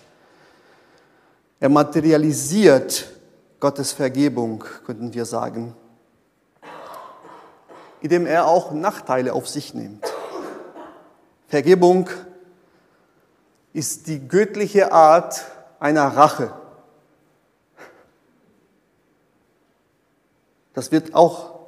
Er 1.60 1.68
materialisiert 1.68 3.08
Gottes 3.60 3.92
Vergebung, 3.92 4.64
könnten 4.84 5.14
wir 5.14 5.24
sagen, 5.24 5.74
indem 8.00 8.26
er 8.26 8.46
auch 8.46 8.72
Nachteile 8.72 9.32
auf 9.32 9.48
sich 9.48 9.72
nimmt. 9.72 10.13
Vergebung 11.54 12.10
ist 13.72 14.08
die 14.08 14.26
göttliche 14.26 14.90
Art 14.90 15.44
einer 15.78 16.08
Rache. 16.08 16.52
Das 20.72 20.90
wird 20.90 21.14
auch 21.14 21.60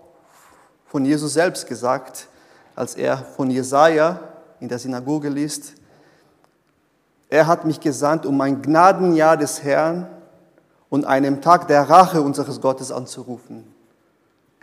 von 0.87 1.05
Jesus 1.05 1.35
selbst 1.35 1.69
gesagt, 1.69 2.26
als 2.75 2.97
er 2.97 3.19
von 3.19 3.49
Jesaja 3.49 4.19
in 4.59 4.69
der 4.69 4.81
Synagoge 4.81 5.28
liest. 5.28 5.75
Er 7.28 7.47
hat 7.47 7.64
mich 7.64 7.78
gesandt, 7.78 8.26
um 8.26 8.40
ein 8.40 8.62
Gnadenjahr 8.62 9.37
des 9.37 9.62
Herrn 9.62 10.09
und 10.90 11.05
einem 11.05 11.40
Tag 11.40 11.69
der 11.69 11.88
Rache 11.88 12.23
unseres 12.23 12.61
Gottes 12.61 12.90
anzurufen. 12.90 13.73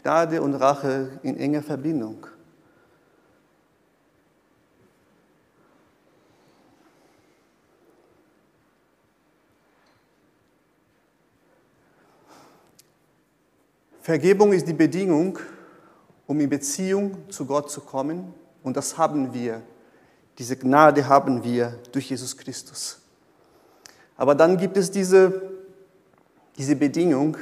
Gnade 0.02 0.42
und 0.42 0.56
Rache 0.56 1.18
in 1.24 1.38
enger 1.38 1.64
Verbindung. 1.64 2.28
Vergebung 14.14 14.54
ist 14.54 14.68
die 14.68 14.74
Bedingung, 14.74 15.40
um 16.28 16.40
in 16.40 16.48
Beziehung 16.48 17.18
zu 17.30 17.48
Gott 17.48 17.72
zu 17.72 17.82
kommen. 17.82 18.32
Und 18.62 18.78
das 18.78 18.96
haben 18.96 19.34
wir. 19.34 19.64
Diese 20.38 20.56
Gnade 20.56 21.08
haben 21.10 21.44
wir 21.44 21.80
durch 21.92 22.12
Jesus 22.12 22.38
Christus. 22.38 23.00
Aber 24.16 24.36
dann 24.36 24.58
gibt 24.58 24.78
es 24.78 24.92
diese, 24.92 25.42
diese 26.60 26.76
Bedingung, 26.76 27.38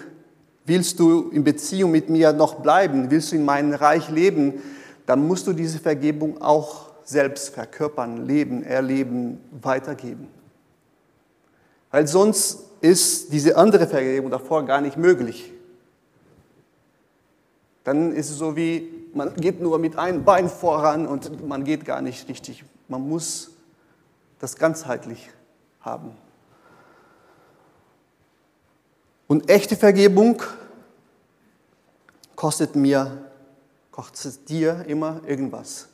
willst 0.63 0.98
du 1.01 1.30
in 1.32 1.44
Beziehung 1.44 1.92
mit 1.92 2.10
mir 2.10 2.32
noch 2.32 2.62
bleiben, 2.62 3.12
willst 3.12 3.34
du 3.34 3.36
in 3.36 3.44
meinem 3.44 3.74
Reich 3.74 4.10
leben, 4.10 4.62
dann 5.06 5.28
musst 5.28 5.48
du 5.48 5.51
diese 5.51 5.78
Vergebung 5.78 6.42
auch 6.42 6.86
selbst 7.04 7.50
verkörpern, 7.50 8.25
leben, 8.25 8.63
erleben, 8.63 9.42
weitergeben. 9.62 10.30
Weil 11.92 12.08
sonst 12.08 12.63
ist 12.80 13.34
diese 13.34 13.58
andere 13.58 13.88
Vergebung 13.88 14.32
davor 14.32 14.66
gar 14.66 14.80
nicht 14.80 14.96
möglich. 14.96 15.51
Dann 17.84 18.14
ist 18.14 18.30
es 18.30 18.38
so 18.38 18.56
wie, 18.56 19.08
man 19.14 19.34
geht 19.36 19.60
nur 19.60 19.80
mit 19.80 19.98
einem 19.98 20.24
Bein 20.24 20.50
voran 20.50 21.08
und 21.08 21.48
man 21.48 21.64
geht 21.64 21.86
gar 21.86 22.02
nicht 22.02 22.28
richtig. 22.30 22.64
Man 22.88 23.08
muss 23.08 23.52
das 24.40 24.56
ganzheitlich 24.56 25.30
haben. 25.82 26.16
Und 29.28 29.50
echte 29.50 29.76
Vergebung 29.76 30.44
kostet 32.36 32.75
mir, 32.75 33.25
kostet 33.92 34.50
dir 34.50 34.84
immer 34.88 35.22
irgendwas. 35.25 35.88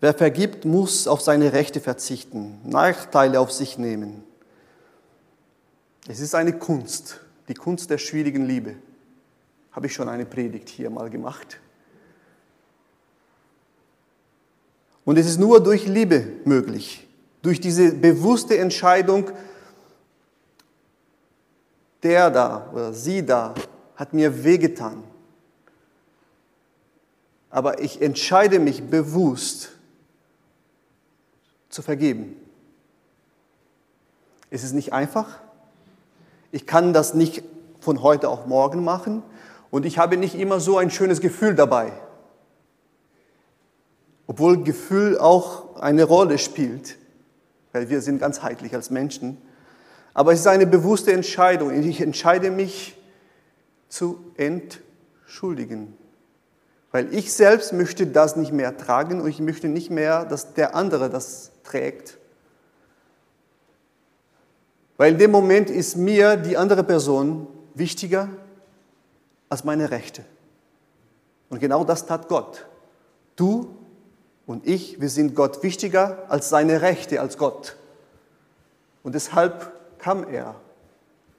Wer 0.00 0.14
vergibt, 0.14 0.64
muss 0.64 1.06
auf 1.06 1.20
seine 1.20 1.52
Rechte 1.52 1.80
verzichten, 1.80 2.58
Nachteile 2.64 3.38
auf 3.38 3.52
sich 3.52 3.78
nehmen. 3.78 4.24
Es 6.08 6.20
ist 6.20 6.34
eine 6.34 6.58
Kunst, 6.58 7.20
die 7.48 7.54
Kunst 7.54 7.90
der 7.90 7.98
schwierigen 7.98 8.46
Liebe. 8.46 8.76
Habe 9.72 9.86
ich 9.86 9.94
schon 9.94 10.08
eine 10.08 10.26
Predigt 10.26 10.68
hier 10.68 10.90
mal 10.90 11.10
gemacht. 11.10 11.60
Und 15.04 15.18
es 15.18 15.26
ist 15.26 15.38
nur 15.38 15.62
durch 15.62 15.86
Liebe 15.86 16.24
möglich, 16.44 17.08
durch 17.42 17.60
diese 17.60 17.92
bewusste 17.92 18.58
Entscheidung, 18.58 19.30
der 22.02 22.30
da 22.30 22.70
oder 22.72 22.92
sie 22.92 23.24
da 23.24 23.54
hat 23.96 24.14
mir 24.14 24.44
wehgetan. 24.44 25.02
Aber 27.50 27.80
ich 27.82 28.00
entscheide 28.00 28.58
mich 28.58 28.84
bewusst 28.84 29.72
zu 31.68 31.82
vergeben. 31.82 32.36
Es 34.50 34.64
ist 34.64 34.72
nicht 34.72 34.92
einfach. 34.92 35.40
Ich 36.52 36.66
kann 36.66 36.92
das 36.92 37.14
nicht 37.14 37.42
von 37.80 38.02
heute 38.02 38.28
auf 38.28 38.46
morgen 38.46 38.84
machen. 38.84 39.22
Und 39.70 39.86
ich 39.86 39.98
habe 39.98 40.16
nicht 40.16 40.34
immer 40.34 40.60
so 40.60 40.78
ein 40.78 40.90
schönes 40.90 41.20
Gefühl 41.20 41.54
dabei. 41.54 41.92
Obwohl 44.26 44.62
Gefühl 44.62 45.18
auch 45.18 45.76
eine 45.80 46.04
Rolle 46.04 46.38
spielt, 46.38 46.96
weil 47.72 47.88
wir 47.88 48.00
sind 48.00 48.18
ganzheitlich 48.20 48.74
als 48.74 48.90
Menschen. 48.90 49.38
Aber 50.14 50.32
es 50.32 50.40
ist 50.40 50.46
eine 50.46 50.66
bewusste 50.66 51.12
Entscheidung. 51.12 51.72
Ich 51.82 52.00
entscheide 52.00 52.50
mich 52.50 52.96
zu 53.88 54.18
entschuldigen. 54.36 55.96
Weil 56.92 57.14
ich 57.14 57.32
selbst 57.32 57.72
möchte 57.72 58.06
das 58.06 58.34
nicht 58.34 58.52
mehr 58.52 58.76
tragen 58.76 59.20
und 59.20 59.28
ich 59.28 59.40
möchte 59.40 59.68
nicht 59.68 59.90
mehr, 59.90 60.24
dass 60.24 60.54
der 60.54 60.74
andere 60.74 61.08
das 61.08 61.52
trägt. 61.62 62.18
Weil 64.96 65.12
in 65.12 65.18
dem 65.18 65.30
Moment 65.30 65.70
ist 65.70 65.96
mir 65.96 66.36
die 66.36 66.56
andere 66.56 66.82
Person 66.82 67.46
wichtiger 67.74 68.28
als 69.50 69.64
meine 69.64 69.90
Rechte. 69.90 70.24
Und 71.50 71.58
genau 71.58 71.84
das 71.84 72.06
tat 72.06 72.28
Gott. 72.28 72.66
Du 73.36 73.74
und 74.46 74.66
ich, 74.66 75.00
wir 75.00 75.10
sind 75.10 75.34
Gott 75.34 75.62
wichtiger 75.62 76.24
als 76.28 76.48
seine 76.48 76.80
Rechte 76.80 77.20
als 77.20 77.36
Gott. 77.36 77.76
Und 79.02 79.14
deshalb 79.14 79.72
kam 79.98 80.26
er, 80.26 80.54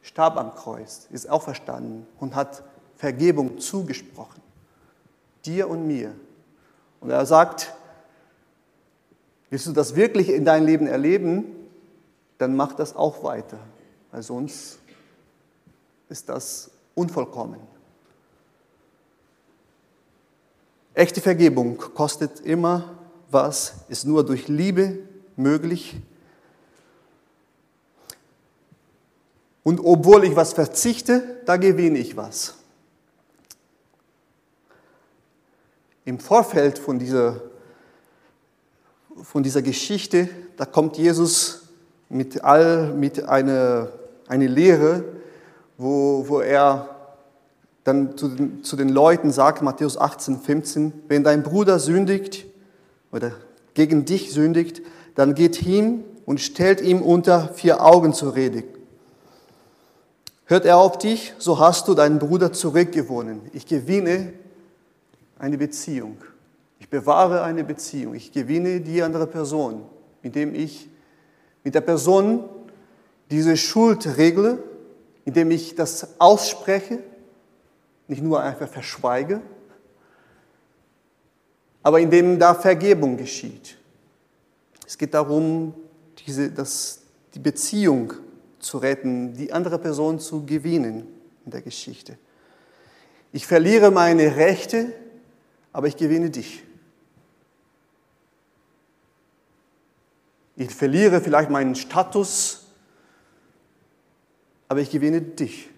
starb 0.01 0.37
am 0.37 0.53
Kreuz, 0.53 1.07
ist 1.11 1.29
auferstanden 1.29 2.05
und 2.19 2.35
hat 2.35 2.63
Vergebung 2.97 3.59
zugesprochen. 3.59 4.41
Dir 5.45 5.69
und 5.69 5.87
mir. 5.87 6.13
Und 6.99 7.09
er 7.09 7.25
sagt, 7.25 7.73
willst 9.49 9.67
du 9.67 9.71
das 9.71 9.95
wirklich 9.95 10.29
in 10.29 10.45
deinem 10.45 10.65
Leben 10.65 10.87
erleben, 10.87 11.45
dann 12.37 12.55
mach 12.55 12.73
das 12.73 12.95
auch 12.95 13.23
weiter, 13.23 13.59
weil 14.11 14.23
sonst 14.23 14.79
ist 16.09 16.29
das 16.29 16.71
unvollkommen. 16.95 17.59
Echte 20.93 21.21
Vergebung 21.21 21.77
kostet 21.77 22.41
immer 22.41 22.95
was, 23.29 23.85
ist 23.87 24.05
nur 24.05 24.25
durch 24.25 24.47
Liebe 24.47 24.99
möglich. 25.35 25.95
Und 29.63 29.79
obwohl 29.79 30.23
ich 30.25 30.35
was 30.35 30.53
verzichte, 30.53 31.41
da 31.45 31.57
gewinne 31.57 31.99
ich 31.99 32.17
was. 32.17 32.55
Im 36.03 36.19
Vorfeld 36.19 36.79
von 36.79 36.99
dieser, 36.99 37.41
von 39.23 39.43
dieser 39.43 39.61
Geschichte, 39.61 40.29
da 40.57 40.65
kommt 40.65 40.97
Jesus 40.97 41.69
mit, 42.09 42.43
all, 42.43 42.93
mit 42.93 43.23
einer 43.23 43.91
eine 44.31 44.47
Lehre, 44.47 45.03
wo, 45.77 46.23
wo 46.25 46.39
er 46.39 46.90
dann 47.83 48.17
zu 48.17 48.27
den, 48.27 48.63
zu 48.63 48.75
den 48.75 48.89
Leuten 48.89 49.31
sagt, 49.31 49.61
Matthäus 49.61 49.97
18, 49.97 50.39
15, 50.39 50.93
wenn 51.07 51.23
dein 51.23 51.43
Bruder 51.43 51.79
sündigt 51.79 52.45
oder 53.11 53.31
gegen 53.73 54.05
dich 54.05 54.31
sündigt, 54.31 54.81
dann 55.15 55.33
geht 55.33 55.55
hin 55.55 56.03
und 56.25 56.39
stellt 56.39 56.81
ihm 56.81 57.01
unter 57.01 57.49
vier 57.53 57.83
Augen 57.83 58.13
zur 58.13 58.35
Rede. 58.35 58.63
Hört 60.45 60.65
er 60.65 60.77
auf 60.77 60.97
dich, 60.97 61.33
so 61.37 61.59
hast 61.59 61.87
du 61.87 61.93
deinen 61.93 62.19
Bruder 62.19 62.53
zurückgewonnen. 62.53 63.41
Ich 63.53 63.65
gewinne 63.65 64.33
eine 65.39 65.57
Beziehung. 65.57 66.17
Ich 66.79 66.89
bewahre 66.89 67.41
eine 67.43 67.63
Beziehung. 67.63 68.15
Ich 68.15 68.31
gewinne 68.31 68.81
die 68.81 69.01
andere 69.01 69.27
Person, 69.27 69.83
indem 70.21 70.53
ich 70.53 70.89
mit 71.63 71.73
der 71.73 71.81
Person 71.81 72.43
diese 73.31 73.55
Schuld 73.55 74.17
regle, 74.17 74.61
indem 75.25 75.51
ich 75.51 75.75
das 75.75 76.19
ausspreche 76.19 76.99
nicht 78.11 78.21
nur 78.21 78.41
einfach 78.41 78.67
verschweige. 78.67 79.41
aber 81.83 81.99
in 81.99 82.11
dem 82.11 82.37
da 82.37 82.53
Vergebung 82.53 83.17
geschieht. 83.17 83.77
Es 84.85 84.97
geht 84.97 85.15
darum, 85.15 85.73
diese, 86.27 86.51
das, 86.51 87.01
die 87.33 87.39
Beziehung 87.39 88.13
zu 88.59 88.77
retten, 88.77 89.33
die 89.33 89.51
andere 89.51 89.79
Person 89.79 90.19
zu 90.19 90.45
gewinnen 90.45 91.07
in 91.43 91.51
der 91.51 91.63
Geschichte. 91.63 92.19
Ich 93.31 93.47
verliere 93.47 93.89
meine 93.89 94.35
Rechte, 94.35 94.93
aber 95.73 95.87
ich 95.87 95.97
gewinne 95.97 96.29
dich. 96.29 96.61
Ich 100.55 100.69
verliere 100.69 101.19
vielleicht 101.19 101.49
meinen 101.49 101.73
Status, 101.73 102.67
aber 104.67 104.81
ich 104.81 104.91
gewinne 104.91 105.21
dich. 105.21 105.70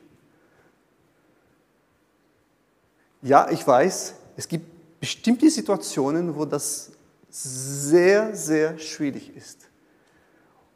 Ja, 3.23 3.49
ich 3.49 3.65
weiß, 3.65 4.15
es 4.35 4.49
gibt 4.49 4.99
bestimmte 4.99 5.49
Situationen, 5.49 6.35
wo 6.35 6.43
das 6.43 6.91
sehr, 7.29 8.35
sehr 8.35 8.77
schwierig 8.77 9.33
ist 9.35 9.69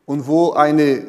und 0.05 0.27
wo 0.27 0.53
eine 0.53 1.05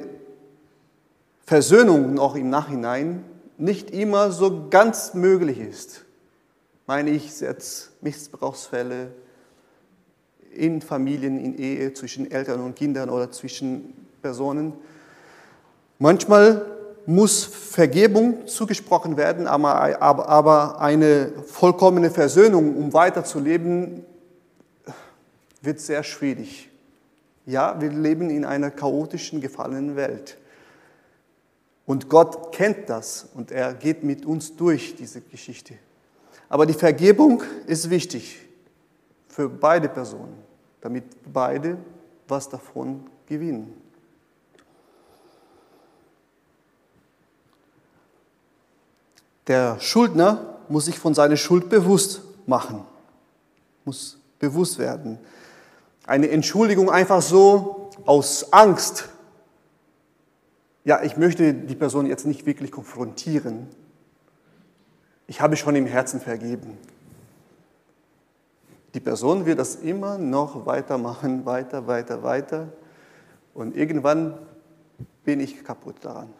Versöhnung 1.46 2.12
noch 2.14 2.34
im 2.34 2.50
Nachhinein 2.50 3.24
nicht 3.56 3.92
immer 3.92 4.32
so 4.32 4.68
ganz 4.68 5.14
möglich 5.14 5.60
ist. 5.60 6.04
Meine 6.88 7.10
ich 7.10 7.40
jetzt 7.40 7.92
Missbrauchsfälle 8.02 9.12
in 10.52 10.82
Familien, 10.82 11.38
in 11.38 11.56
Ehe, 11.56 11.94
zwischen 11.94 12.28
Eltern 12.28 12.60
und 12.62 12.74
Kindern 12.74 13.10
oder 13.10 13.30
zwischen 13.30 13.94
Personen. 14.22 14.72
Manchmal 16.00 16.77
muss 17.08 17.44
Vergebung 17.44 18.46
zugesprochen 18.46 19.16
werden, 19.16 19.46
aber, 19.46 20.78
eine 20.78 21.32
vollkommene 21.46 22.10
Versöhnung, 22.10 22.76
um 22.76 22.92
weiterzuleben, 22.92 24.04
wird 25.62 25.80
sehr 25.80 26.02
schwierig. 26.02 26.68
Ja, 27.46 27.80
wir 27.80 27.90
leben 27.90 28.28
in 28.28 28.44
einer 28.44 28.70
chaotischen, 28.70 29.40
gefallenen 29.40 29.96
Welt. 29.96 30.36
Und 31.86 32.10
Gott 32.10 32.52
kennt 32.52 32.90
das 32.90 33.26
und 33.32 33.52
er 33.52 33.72
geht 33.72 34.04
mit 34.04 34.26
uns 34.26 34.54
durch 34.54 34.94
diese 34.94 35.22
Geschichte. 35.22 35.74
Aber 36.50 36.66
die 36.66 36.74
Vergebung 36.74 37.42
ist 37.66 37.88
wichtig 37.88 38.38
für 39.28 39.48
beide 39.48 39.88
Personen, 39.88 40.34
damit 40.82 41.04
beide 41.32 41.78
was 42.28 42.50
davon 42.50 43.06
gewinnen. 43.24 43.87
Der 49.48 49.80
Schuldner 49.80 50.58
muss 50.68 50.84
sich 50.84 50.98
von 50.98 51.14
seiner 51.14 51.36
Schuld 51.36 51.70
bewusst 51.70 52.20
machen, 52.46 52.84
muss 53.84 54.18
bewusst 54.38 54.78
werden. 54.78 55.18
Eine 56.06 56.30
Entschuldigung 56.30 56.90
einfach 56.90 57.22
so 57.22 57.90
aus 58.04 58.52
Angst. 58.52 59.08
Ja, 60.84 61.02
ich 61.02 61.16
möchte 61.16 61.52
die 61.54 61.74
Person 61.74 62.06
jetzt 62.06 62.26
nicht 62.26 62.46
wirklich 62.46 62.70
konfrontieren. 62.70 63.68
Ich 65.26 65.40
habe 65.40 65.56
schon 65.56 65.76
im 65.76 65.86
Herzen 65.86 66.20
vergeben. 66.20 66.78
Die 68.94 69.00
Person 69.00 69.44
wird 69.44 69.58
das 69.58 69.76
immer 69.76 70.16
noch 70.16 70.64
weitermachen, 70.64 71.44
weiter, 71.44 71.86
weiter, 71.86 72.22
weiter. 72.22 72.68
Und 73.52 73.76
irgendwann 73.76 74.38
bin 75.24 75.40
ich 75.40 75.62
kaputt 75.62 75.96
daran. 76.00 76.32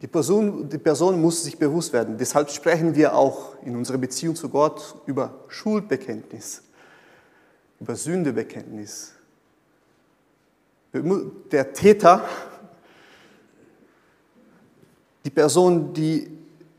Die 0.00 0.06
Person, 0.06 0.68
die 0.68 0.78
Person 0.78 1.20
muss 1.20 1.42
sich 1.42 1.58
bewusst 1.58 1.92
werden. 1.92 2.16
Deshalb 2.18 2.50
sprechen 2.50 2.94
wir 2.94 3.14
auch 3.14 3.60
in 3.62 3.74
unserer 3.74 3.98
Beziehung 3.98 4.36
zu 4.36 4.48
Gott 4.48 4.94
über 5.06 5.44
Schuldbekenntnis, 5.48 6.62
über 7.80 7.96
Sündebekenntnis. 7.96 9.14
Der 10.92 11.72
Täter, 11.72 12.24
die 15.24 15.30
Person, 15.30 15.92
die 15.92 16.30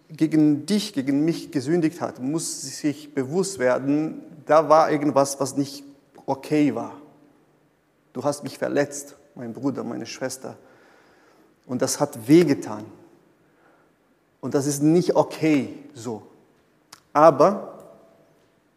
gegen 0.10 0.66
dich, 0.66 0.94
gegen 0.94 1.26
mich 1.26 1.52
gesündigt 1.52 2.02
hat, 2.02 2.20
muss 2.20 2.62
sich 2.62 3.14
bewusst 3.14 3.60
werden, 3.60 4.24
da 4.46 4.70
war 4.70 4.92
irgendwas, 4.92 5.40
was 5.40 5.56
nicht 5.58 5.84
okay 6.26 6.74
war. 6.74 7.00
Du 8.14 8.24
hast 8.24 8.44
mich 8.44 8.58
verletzt, 8.58 9.16
mein 9.36 9.54
Bruder, 9.54 9.84
meine 9.84 10.06
Schwester. 10.06 10.58
Und 11.68 11.82
das 11.82 12.00
hat 12.00 12.28
wehgetan. 12.28 12.86
Und 14.42 14.54
das 14.54 14.66
ist 14.66 14.82
nicht 14.82 15.16
okay 15.16 15.78
so. 15.94 16.24
Aber 17.14 17.80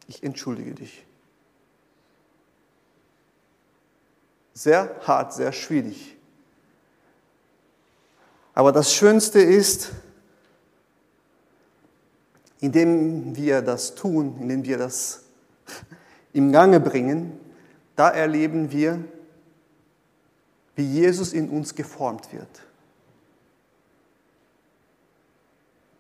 ich 0.09 0.23
entschuldige 0.23 0.75
dich. 0.75 1.07
Sehr 4.55 4.95
hart, 5.07 5.33
sehr 5.33 5.53
schwierig. 5.53 6.17
Aber 8.55 8.73
das 8.73 8.93
Schönste 8.93 9.41
ist, 9.41 9.91
indem 12.61 13.35
wir 13.35 13.63
das 13.63 13.95
tun, 13.95 14.37
indem 14.41 14.65
wir 14.65 14.79
das 14.79 15.25
im 16.33 16.53
Gange 16.53 16.81
bringen, 16.81 17.39
da 17.97 18.09
erleben 18.09 18.71
wir, 18.71 19.03
wie 20.77 20.87
Jesus 20.87 21.33
in 21.33 21.49
uns 21.51 21.75
geformt 21.75 22.33
wird. 22.33 22.63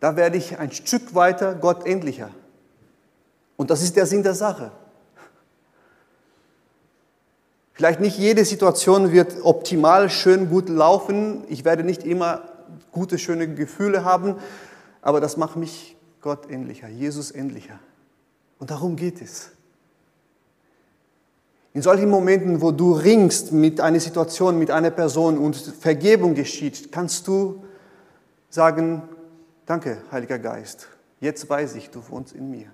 Da 0.02 0.16
werde 0.16 0.36
ich 0.36 0.58
ein 0.58 0.72
Stück 0.72 1.14
weiter 1.14 1.54
Gott 1.54 1.86
ähnlicher. 1.86 2.30
Und 3.56 3.70
das 3.70 3.84
ist 3.84 3.94
der 3.94 4.04
Sinn 4.04 4.24
der 4.24 4.34
Sache. 4.34 4.72
Vielleicht 7.72 8.00
nicht 8.00 8.18
jede 8.18 8.44
Situation 8.44 9.12
wird 9.12 9.44
optimal, 9.44 10.10
schön, 10.10 10.50
gut 10.50 10.68
laufen. 10.68 11.44
Ich 11.48 11.64
werde 11.64 11.84
nicht 11.84 12.02
immer 12.02 12.42
gute, 12.90 13.16
schöne 13.16 13.54
Gefühle 13.54 14.04
haben, 14.04 14.34
aber 15.02 15.20
das 15.20 15.36
macht 15.36 15.54
mich 15.54 15.96
Gott 16.20 16.50
ähnlicher, 16.50 16.88
Jesus 16.88 17.32
ähnlicher. 17.32 17.78
Und 18.58 18.72
darum 18.72 18.96
geht 18.96 19.22
es. 19.22 19.52
In 21.74 21.82
solchen 21.82 22.10
Momenten, 22.10 22.60
wo 22.60 22.72
du 22.72 22.92
ringst 22.94 23.52
mit 23.52 23.80
einer 23.80 24.00
Situation, 24.00 24.58
mit 24.58 24.72
einer 24.72 24.90
Person 24.90 25.38
und 25.38 25.54
Vergebung 25.54 26.34
geschieht, 26.34 26.90
kannst 26.90 27.28
du 27.28 27.62
sagen, 28.50 29.02
Danke, 29.64 30.03
Heiliger 30.11 30.40
Geist. 30.40 30.88
Jetzt 31.20 31.48
weiß 31.48 31.77
ich, 31.77 31.90
du 31.90 32.03
wohnst 32.09 32.33
in 32.35 32.51
mir. 32.51 32.66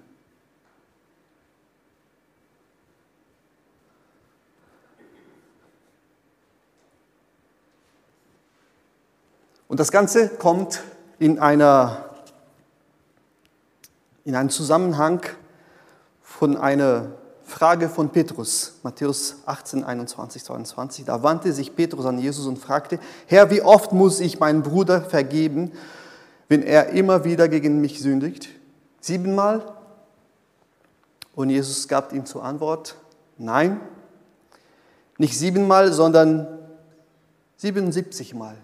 Und 9.68 9.78
das 9.80 9.92
Ganze 9.92 10.30
kommt 10.30 10.82
in, 11.18 11.38
einer, 11.38 12.06
in 14.24 14.34
einen 14.34 14.48
Zusammenhang 14.48 15.20
von 16.22 16.56
einer 16.56 17.12
Frage 17.44 17.90
von 17.90 18.08
Petrus, 18.08 18.78
Matthäus 18.82 19.36
18, 19.44 19.84
21, 19.84 20.42
22. 20.42 21.04
Da 21.04 21.22
wandte 21.22 21.52
sich 21.52 21.76
Petrus 21.76 22.06
an 22.06 22.18
Jesus 22.18 22.46
und 22.46 22.58
fragte, 22.58 22.98
Herr, 23.26 23.50
wie 23.50 23.60
oft 23.60 23.92
muss 23.92 24.20
ich 24.20 24.40
meinen 24.40 24.62
Bruder 24.62 25.02
vergeben, 25.02 25.72
wenn 26.48 26.62
er 26.62 26.88
immer 26.90 27.24
wieder 27.24 27.48
gegen 27.48 27.80
mich 27.80 28.00
sündigt? 28.00 28.48
Siebenmal? 29.00 29.74
Und 31.34 31.50
Jesus 31.50 31.86
gab 31.86 32.12
ihm 32.12 32.26
zur 32.26 32.44
Antwort, 32.44 32.96
nein, 33.36 33.80
nicht 35.18 35.38
siebenmal, 35.38 35.92
sondern 35.92 36.46
77 37.56 38.34
Mal. 38.34 38.56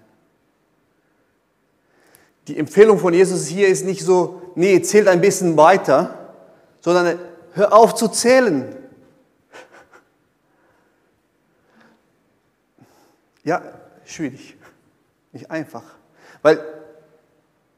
Die 2.49 2.59
Empfehlung 2.59 2.99
von 2.99 3.14
Jesus 3.14 3.47
hier 3.47 3.68
ist 3.68 3.85
nicht 3.85 4.03
so, 4.05 4.42
nee, 4.55 4.81
zählt 4.83 5.09
ein 5.09 5.20
bisschen 5.20 5.57
weiter, 5.57 6.33
sondern 6.81 7.18
hör 7.53 7.73
auf 7.73 7.94
zu 7.94 8.09
zählen. 8.09 8.77
Ja, 13.44 13.62
schwierig, 14.05 14.57
nicht 15.33 15.51
einfach. 15.51 15.83
Weil 16.42 16.74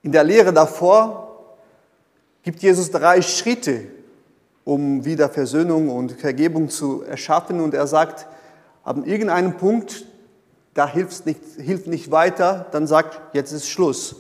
in 0.07 0.13
der 0.13 0.23
Lehre 0.23 0.53
davor 0.53 1.57
gibt 2.45 2.63
Jesus 2.63 2.93
drei 2.93 3.23
Schritte, 3.23 3.87
um 4.63 5.05
wieder 5.05 5.29
Versöhnung 5.29 5.91
und 5.91 6.13
Vergebung 6.13 6.69
zu 6.69 7.03
erschaffen. 7.03 7.61
Und 7.61 7.75
er 7.75 7.89
sagt, 7.89 8.29
ab 8.85 9.05
irgendeinem 9.05 9.57
Punkt, 9.57 10.05
da 10.75 10.87
hilft 10.87 11.27
nicht, 11.27 11.41
hilft 11.59 11.89
nicht 11.89 12.13
weiter, 12.13 12.67
dann 12.71 12.87
sagt, 12.87 13.21
jetzt 13.35 13.51
ist 13.51 13.69
Schluss. 13.69 14.15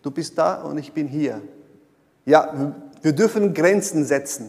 Du 0.00 0.10
bist 0.10 0.38
da 0.38 0.62
und 0.62 0.78
ich 0.78 0.94
bin 0.94 1.06
hier. 1.06 1.42
Ja, 2.24 2.72
wir 3.02 3.12
dürfen 3.12 3.52
Grenzen 3.52 4.06
setzen, 4.06 4.48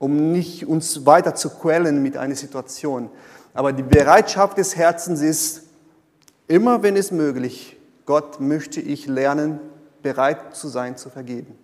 um 0.00 0.32
nicht 0.32 0.66
uns 0.66 1.06
weiter 1.06 1.36
zu 1.36 1.50
quälen 1.50 2.02
mit 2.02 2.16
einer 2.16 2.34
Situation. 2.34 3.08
Aber 3.54 3.72
die 3.72 3.84
Bereitschaft 3.84 4.58
des 4.58 4.74
Herzens 4.74 5.20
ist, 5.20 5.62
immer 6.48 6.82
wenn 6.82 6.96
es 6.96 7.12
möglich 7.12 7.76
Gott 8.08 8.40
möchte 8.40 8.80
ich 8.80 9.06
lernen, 9.06 9.60
bereit 10.00 10.56
zu 10.56 10.68
sein, 10.68 10.96
zu 10.96 11.10
vergeben. 11.10 11.58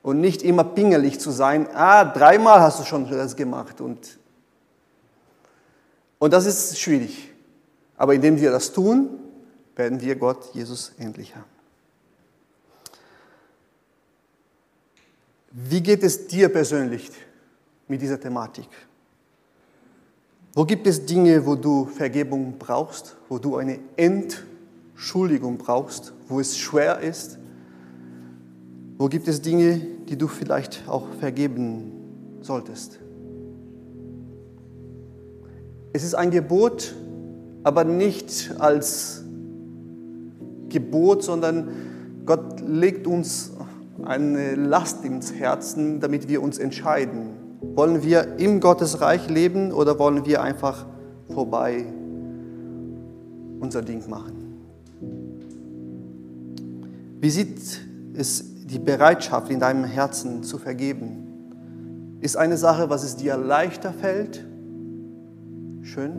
Und 0.00 0.18
nicht 0.18 0.42
immer 0.42 0.64
pingelig 0.64 1.20
zu 1.20 1.30
sein, 1.30 1.68
ah, 1.74 2.02
dreimal 2.02 2.60
hast 2.60 2.80
du 2.80 2.84
schon 2.84 3.10
das 3.10 3.36
gemacht. 3.36 3.82
Und, 3.82 4.18
und 6.18 6.32
das 6.32 6.46
ist 6.46 6.80
schwierig. 6.80 7.34
Aber 7.98 8.14
indem 8.14 8.40
wir 8.40 8.50
das 8.50 8.72
tun, 8.72 9.10
werden 9.76 10.00
wir 10.00 10.16
Gott, 10.16 10.54
Jesus, 10.54 10.92
ähnlicher. 10.98 11.44
Wie 15.50 15.82
geht 15.82 16.02
es 16.02 16.26
dir 16.26 16.48
persönlich 16.48 17.10
mit 17.86 18.00
dieser 18.00 18.18
Thematik? 18.18 18.68
Wo 20.54 20.64
gibt 20.64 20.86
es 20.86 21.04
Dinge, 21.04 21.44
wo 21.44 21.54
du 21.54 21.84
Vergebung 21.84 22.54
brauchst, 22.58 23.14
wo 23.28 23.38
du 23.38 23.58
eine 23.58 23.78
Entschuldigung 25.00 25.56
brauchst, 25.56 26.12
wo 26.28 26.40
es 26.40 26.58
schwer 26.58 27.00
ist? 27.00 27.38
Wo 28.98 29.08
gibt 29.08 29.28
es 29.28 29.40
Dinge, 29.40 29.80
die 30.06 30.18
du 30.18 30.28
vielleicht 30.28 30.86
auch 30.86 31.06
vergeben 31.18 31.90
solltest? 32.42 33.00
Es 35.94 36.04
ist 36.04 36.14
ein 36.14 36.30
Gebot, 36.30 36.94
aber 37.64 37.84
nicht 37.84 38.54
als 38.58 39.24
Gebot, 40.68 41.22
sondern 41.22 41.70
Gott 42.26 42.60
legt 42.60 43.06
uns 43.06 43.52
eine 44.02 44.54
Last 44.54 45.02
ins 45.06 45.32
Herzen, 45.32 46.00
damit 46.00 46.28
wir 46.28 46.42
uns 46.42 46.58
entscheiden. 46.58 47.30
Wollen 47.74 48.02
wir 48.02 48.36
im 48.36 48.60
Gottesreich 48.60 49.30
leben 49.30 49.72
oder 49.72 49.98
wollen 49.98 50.26
wir 50.26 50.42
einfach 50.42 50.84
vorbei 51.32 51.86
unser 53.60 53.80
Ding 53.80 54.06
machen? 54.06 54.39
Wie 57.20 57.28
sieht 57.28 57.60
es 58.14 58.44
die 58.64 58.78
Bereitschaft 58.78 59.50
in 59.50 59.60
deinem 59.60 59.84
Herzen 59.84 60.42
zu 60.42 60.56
vergeben? 60.56 62.18
Ist 62.20 62.36
eine 62.36 62.56
Sache, 62.56 62.88
was 62.88 63.02
es 63.02 63.16
dir 63.16 63.36
leichter 63.36 63.92
fällt? 63.92 64.44
Schön. 65.82 66.12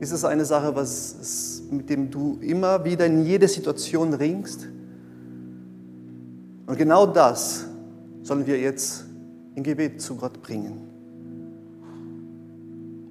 Ist 0.00 0.10
es 0.10 0.24
eine 0.24 0.46
Sache, 0.46 0.74
was 0.74 1.16
es, 1.20 1.62
mit 1.70 1.90
dem 1.90 2.10
du 2.10 2.38
immer 2.40 2.84
wieder 2.84 3.04
in 3.04 3.24
jeder 3.24 3.46
Situation 3.46 4.14
ringst? 4.14 4.68
Und 6.66 6.78
genau 6.78 7.06
das 7.06 7.66
sollen 8.22 8.46
wir 8.46 8.58
jetzt 8.58 9.04
in 9.54 9.62
Gebet 9.62 10.00
zu 10.00 10.16
Gott 10.16 10.42
bringen, 10.42 10.80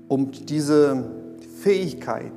um 0.08 0.32
diese 0.32 1.06
Fähigkeit 1.62 2.32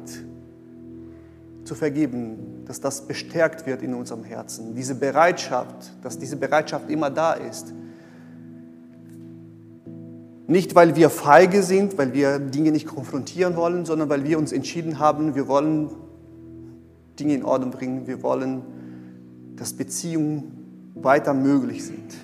zu 1.65 1.75
vergeben, 1.75 2.54
dass 2.67 2.81
das 2.81 3.07
bestärkt 3.07 3.67
wird 3.67 3.83
in 3.83 3.95
unserem 3.95 4.25
Herzen, 4.25 4.75
diese 4.75 4.95
Bereitschaft, 4.95 5.93
dass 6.03 6.19
diese 6.19 6.37
Bereitschaft 6.37 6.91
immer 6.91 7.11
da 7.11 7.35
ist. 7.35 7.73
Nicht, 10.47 10.75
weil 10.75 10.95
wir 10.95 11.09
feige 11.11 11.63
sind, 11.63 11.97
weil 11.97 12.13
wir 12.13 12.39
Dinge 12.39 12.71
nicht 12.71 12.87
konfrontieren 12.87 13.57
wollen, 13.57 13.87
sondern 13.87 14.09
weil 14.09 14.25
wir 14.25 14.39
uns 14.39 14.53
entschieden 14.53 14.99
haben, 14.99 15.35
wir 15.35 15.49
wollen 15.49 15.91
Dinge 17.19 17.35
in 17.35 17.45
Ordnung 17.45 17.71
bringen, 17.71 18.07
wir 18.07 18.23
wollen, 18.23 18.63
dass 19.57 19.73
Beziehungen 19.73 20.93
weiter 20.95 21.33
möglich 21.33 21.85
sind. 21.85 22.15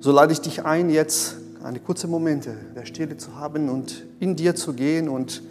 So 0.00 0.12
lade 0.12 0.32
ich 0.32 0.40
dich 0.40 0.64
ein, 0.64 0.88
jetzt 0.88 1.36
eine 1.62 1.78
kurze 1.78 2.06
Momente 2.06 2.56
der 2.74 2.86
Stille 2.86 3.16
zu 3.16 3.36
haben 3.36 3.68
und 3.68 4.06
in 4.18 4.36
dir 4.36 4.54
zu 4.54 4.72
gehen 4.72 5.08
und 5.08 5.42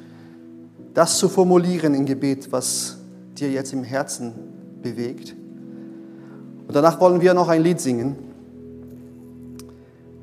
das 0.93 1.17
zu 1.17 1.29
formulieren 1.29 1.93
im 1.93 2.05
Gebet, 2.05 2.51
was 2.51 2.97
dir 3.37 3.49
jetzt 3.49 3.73
im 3.73 3.83
Herzen 3.83 4.33
bewegt. 4.81 5.35
Und 6.67 6.75
danach 6.75 6.99
wollen 6.99 7.21
wir 7.21 7.33
noch 7.33 7.49
ein 7.49 7.63
Lied 7.63 7.79
singen, 7.79 8.15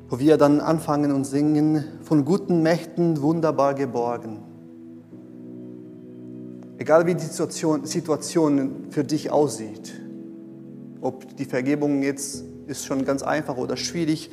wo 0.09 0.19
wir 0.19 0.37
dann 0.37 0.61
anfangen 0.61 1.11
und 1.11 1.25
singen, 1.25 1.83
von 2.03 2.23
guten 2.23 2.61
Mächten 2.63 3.21
wunderbar 3.21 3.73
geborgen. 3.73 4.39
Egal 6.77 7.05
wie 7.05 7.15
die 7.15 7.25
Situation, 7.25 7.83
für 8.91 9.03
dich 9.03 9.31
aussieht, 9.31 9.93
ob 11.01 11.35
die 11.35 11.45
Vergebung 11.45 12.03
jetzt 12.03 12.43
ist 12.67 12.85
schon 12.85 13.03
ganz 13.03 13.23
einfach 13.23 13.57
oder 13.57 13.75
schwierig, 13.75 14.29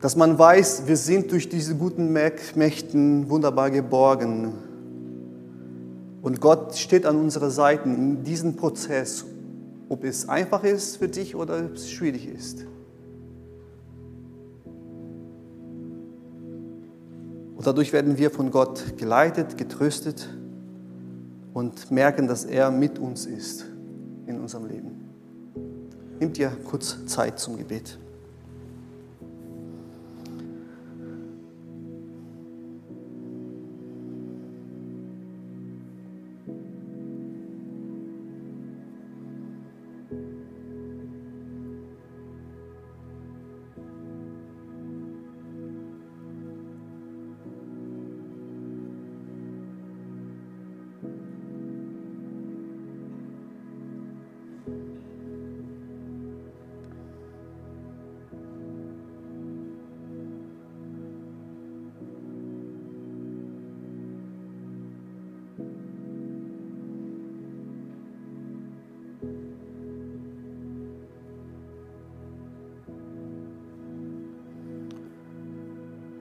dass 0.00 0.16
man 0.16 0.38
weiß, 0.38 0.86
wir 0.86 0.96
sind 0.96 1.32
durch 1.32 1.48
diese 1.48 1.74
guten 1.74 2.12
Mächten 2.12 3.28
wunderbar 3.28 3.70
geborgen. 3.70 4.54
Und 6.22 6.40
Gott 6.40 6.76
steht 6.76 7.06
an 7.06 7.16
unserer 7.16 7.50
Seite 7.50 7.88
in 7.88 8.24
diesem 8.24 8.56
Prozess, 8.56 9.24
ob 9.88 10.04
es 10.04 10.28
einfach 10.28 10.64
ist 10.64 10.96
für 10.96 11.08
dich 11.08 11.36
oder 11.36 11.64
ob 11.64 11.74
es 11.74 11.90
schwierig 11.90 12.26
ist. 12.26 12.66
Und 17.56 17.66
dadurch 17.66 17.92
werden 17.92 18.18
wir 18.18 18.30
von 18.30 18.50
Gott 18.50 18.96
geleitet, 18.96 19.58
getröstet 19.58 20.28
und 21.54 21.90
merken, 21.90 22.28
dass 22.28 22.44
er 22.44 22.70
mit 22.70 22.98
uns 22.98 23.26
ist 23.26 23.64
in 24.26 24.40
unserem 24.40 24.66
Leben. 24.66 25.08
Nimm 26.20 26.32
dir 26.32 26.52
kurz 26.64 27.06
Zeit 27.06 27.38
zum 27.38 27.56
Gebet. 27.56 27.98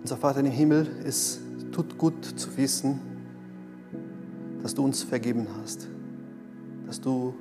Unser 0.07 0.15
Vater 0.15 0.39
im 0.39 0.45
Himmel, 0.45 0.87
es 1.05 1.41
tut 1.73 1.97
gut 1.97 2.23
zu 2.23 2.55
wissen, 2.55 3.01
dass 4.63 4.73
du 4.73 4.81
uns 4.81 5.03
vergeben 5.03 5.47
hast, 5.59 5.89
dass 6.85 7.01
du 7.01 7.33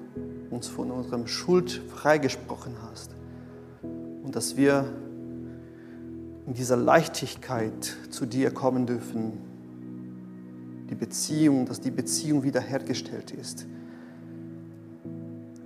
uns 0.51 0.67
von 0.67 0.91
unserem 0.91 1.29
Schuld 1.29 1.81
freigesprochen 1.95 2.73
hast 2.91 3.15
und 3.85 4.35
dass 4.35 4.57
wir 4.57 4.85
in 6.49 6.55
dieser 6.55 6.77
Leichtigkeit 6.77 7.97
zu 8.11 8.27
dir 8.27 8.51
kommen 8.51 8.85
dürfen, 8.85 9.35
die 10.91 10.97
Beziehung, 10.97 11.67
dass 11.67 11.81
die 11.81 11.93
Beziehung 11.93 12.43
wiederhergestellt 12.43 13.31
ist. 13.31 13.65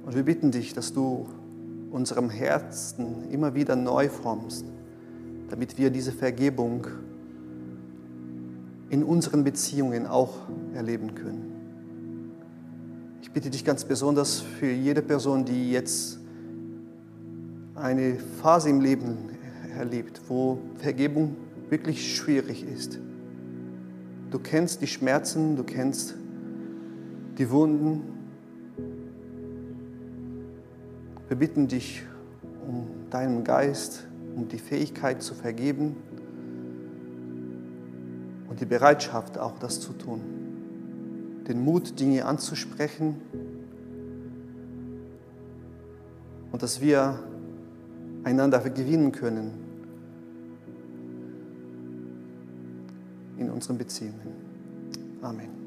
Und 0.05 0.15
wir 0.15 0.25
bitten 0.25 0.51
dich, 0.51 0.75
dass 0.75 0.93
du 0.93 1.27
unserem 1.91 2.29
Herzen 2.29 3.31
immer 3.31 3.55
wieder 3.55 3.75
neu 3.75 4.11
formst 4.11 4.67
damit 5.51 5.77
wir 5.77 5.91
diese 5.91 6.13
Vergebung 6.13 6.87
in 8.89 9.05
unseren 9.05 9.45
Beziehungen 9.45 10.07
auch 10.07 10.35
erleben 10.75 11.15
können. 11.15 11.51
Ich 13.23 13.31
bitte 13.31 13.51
dich 13.51 13.65
ganz 13.65 13.85
besonders 13.85 14.41
für 14.41 14.71
jede 14.71 15.03
Person, 15.03 15.45
die 15.45 15.71
jetzt 15.71 16.19
eine 17.75 18.17
Phase 18.43 18.71
im 18.71 18.81
Leben 18.81 19.17
erlebt, 19.77 20.21
wo 20.29 20.59
Vergebung 20.77 21.37
wirklich 21.69 22.17
schwierig 22.17 22.65
ist. 22.65 22.99
Du 24.31 24.39
kennst 24.39 24.81
die 24.83 24.87
Schmerzen, 24.87 25.57
du 25.57 25.65
kennst 25.65 26.15
die 27.39 27.51
Wunden. 27.51 28.03
Wir 31.29 31.37
bitten 31.37 31.69
dich 31.69 32.03
um 32.67 32.87
deinen 33.11 33.45
Geist, 33.45 34.07
um 34.37 34.49
die 34.49 34.59
Fähigkeit 34.59 35.23
zu 35.23 35.35
vergeben 35.35 35.97
und 38.49 38.61
die 38.61 38.67
Bereitschaft 38.67 39.39
auch 39.39 39.59
das 39.59 39.81
zu 39.81 39.93
tun. 39.93 40.21
Den 41.49 41.65
Mut, 41.65 41.99
Dinge 41.99 42.25
anzusprechen 42.25 43.17
und 46.53 46.63
dass 46.63 46.81
wir 46.81 47.19
einander 48.25 48.61
gewinnen 48.61 49.13
können 49.13 49.53
in 53.39 53.51
unseren 53.51 53.79
Beziehungen. 53.79 54.35
Amen. 55.23 55.60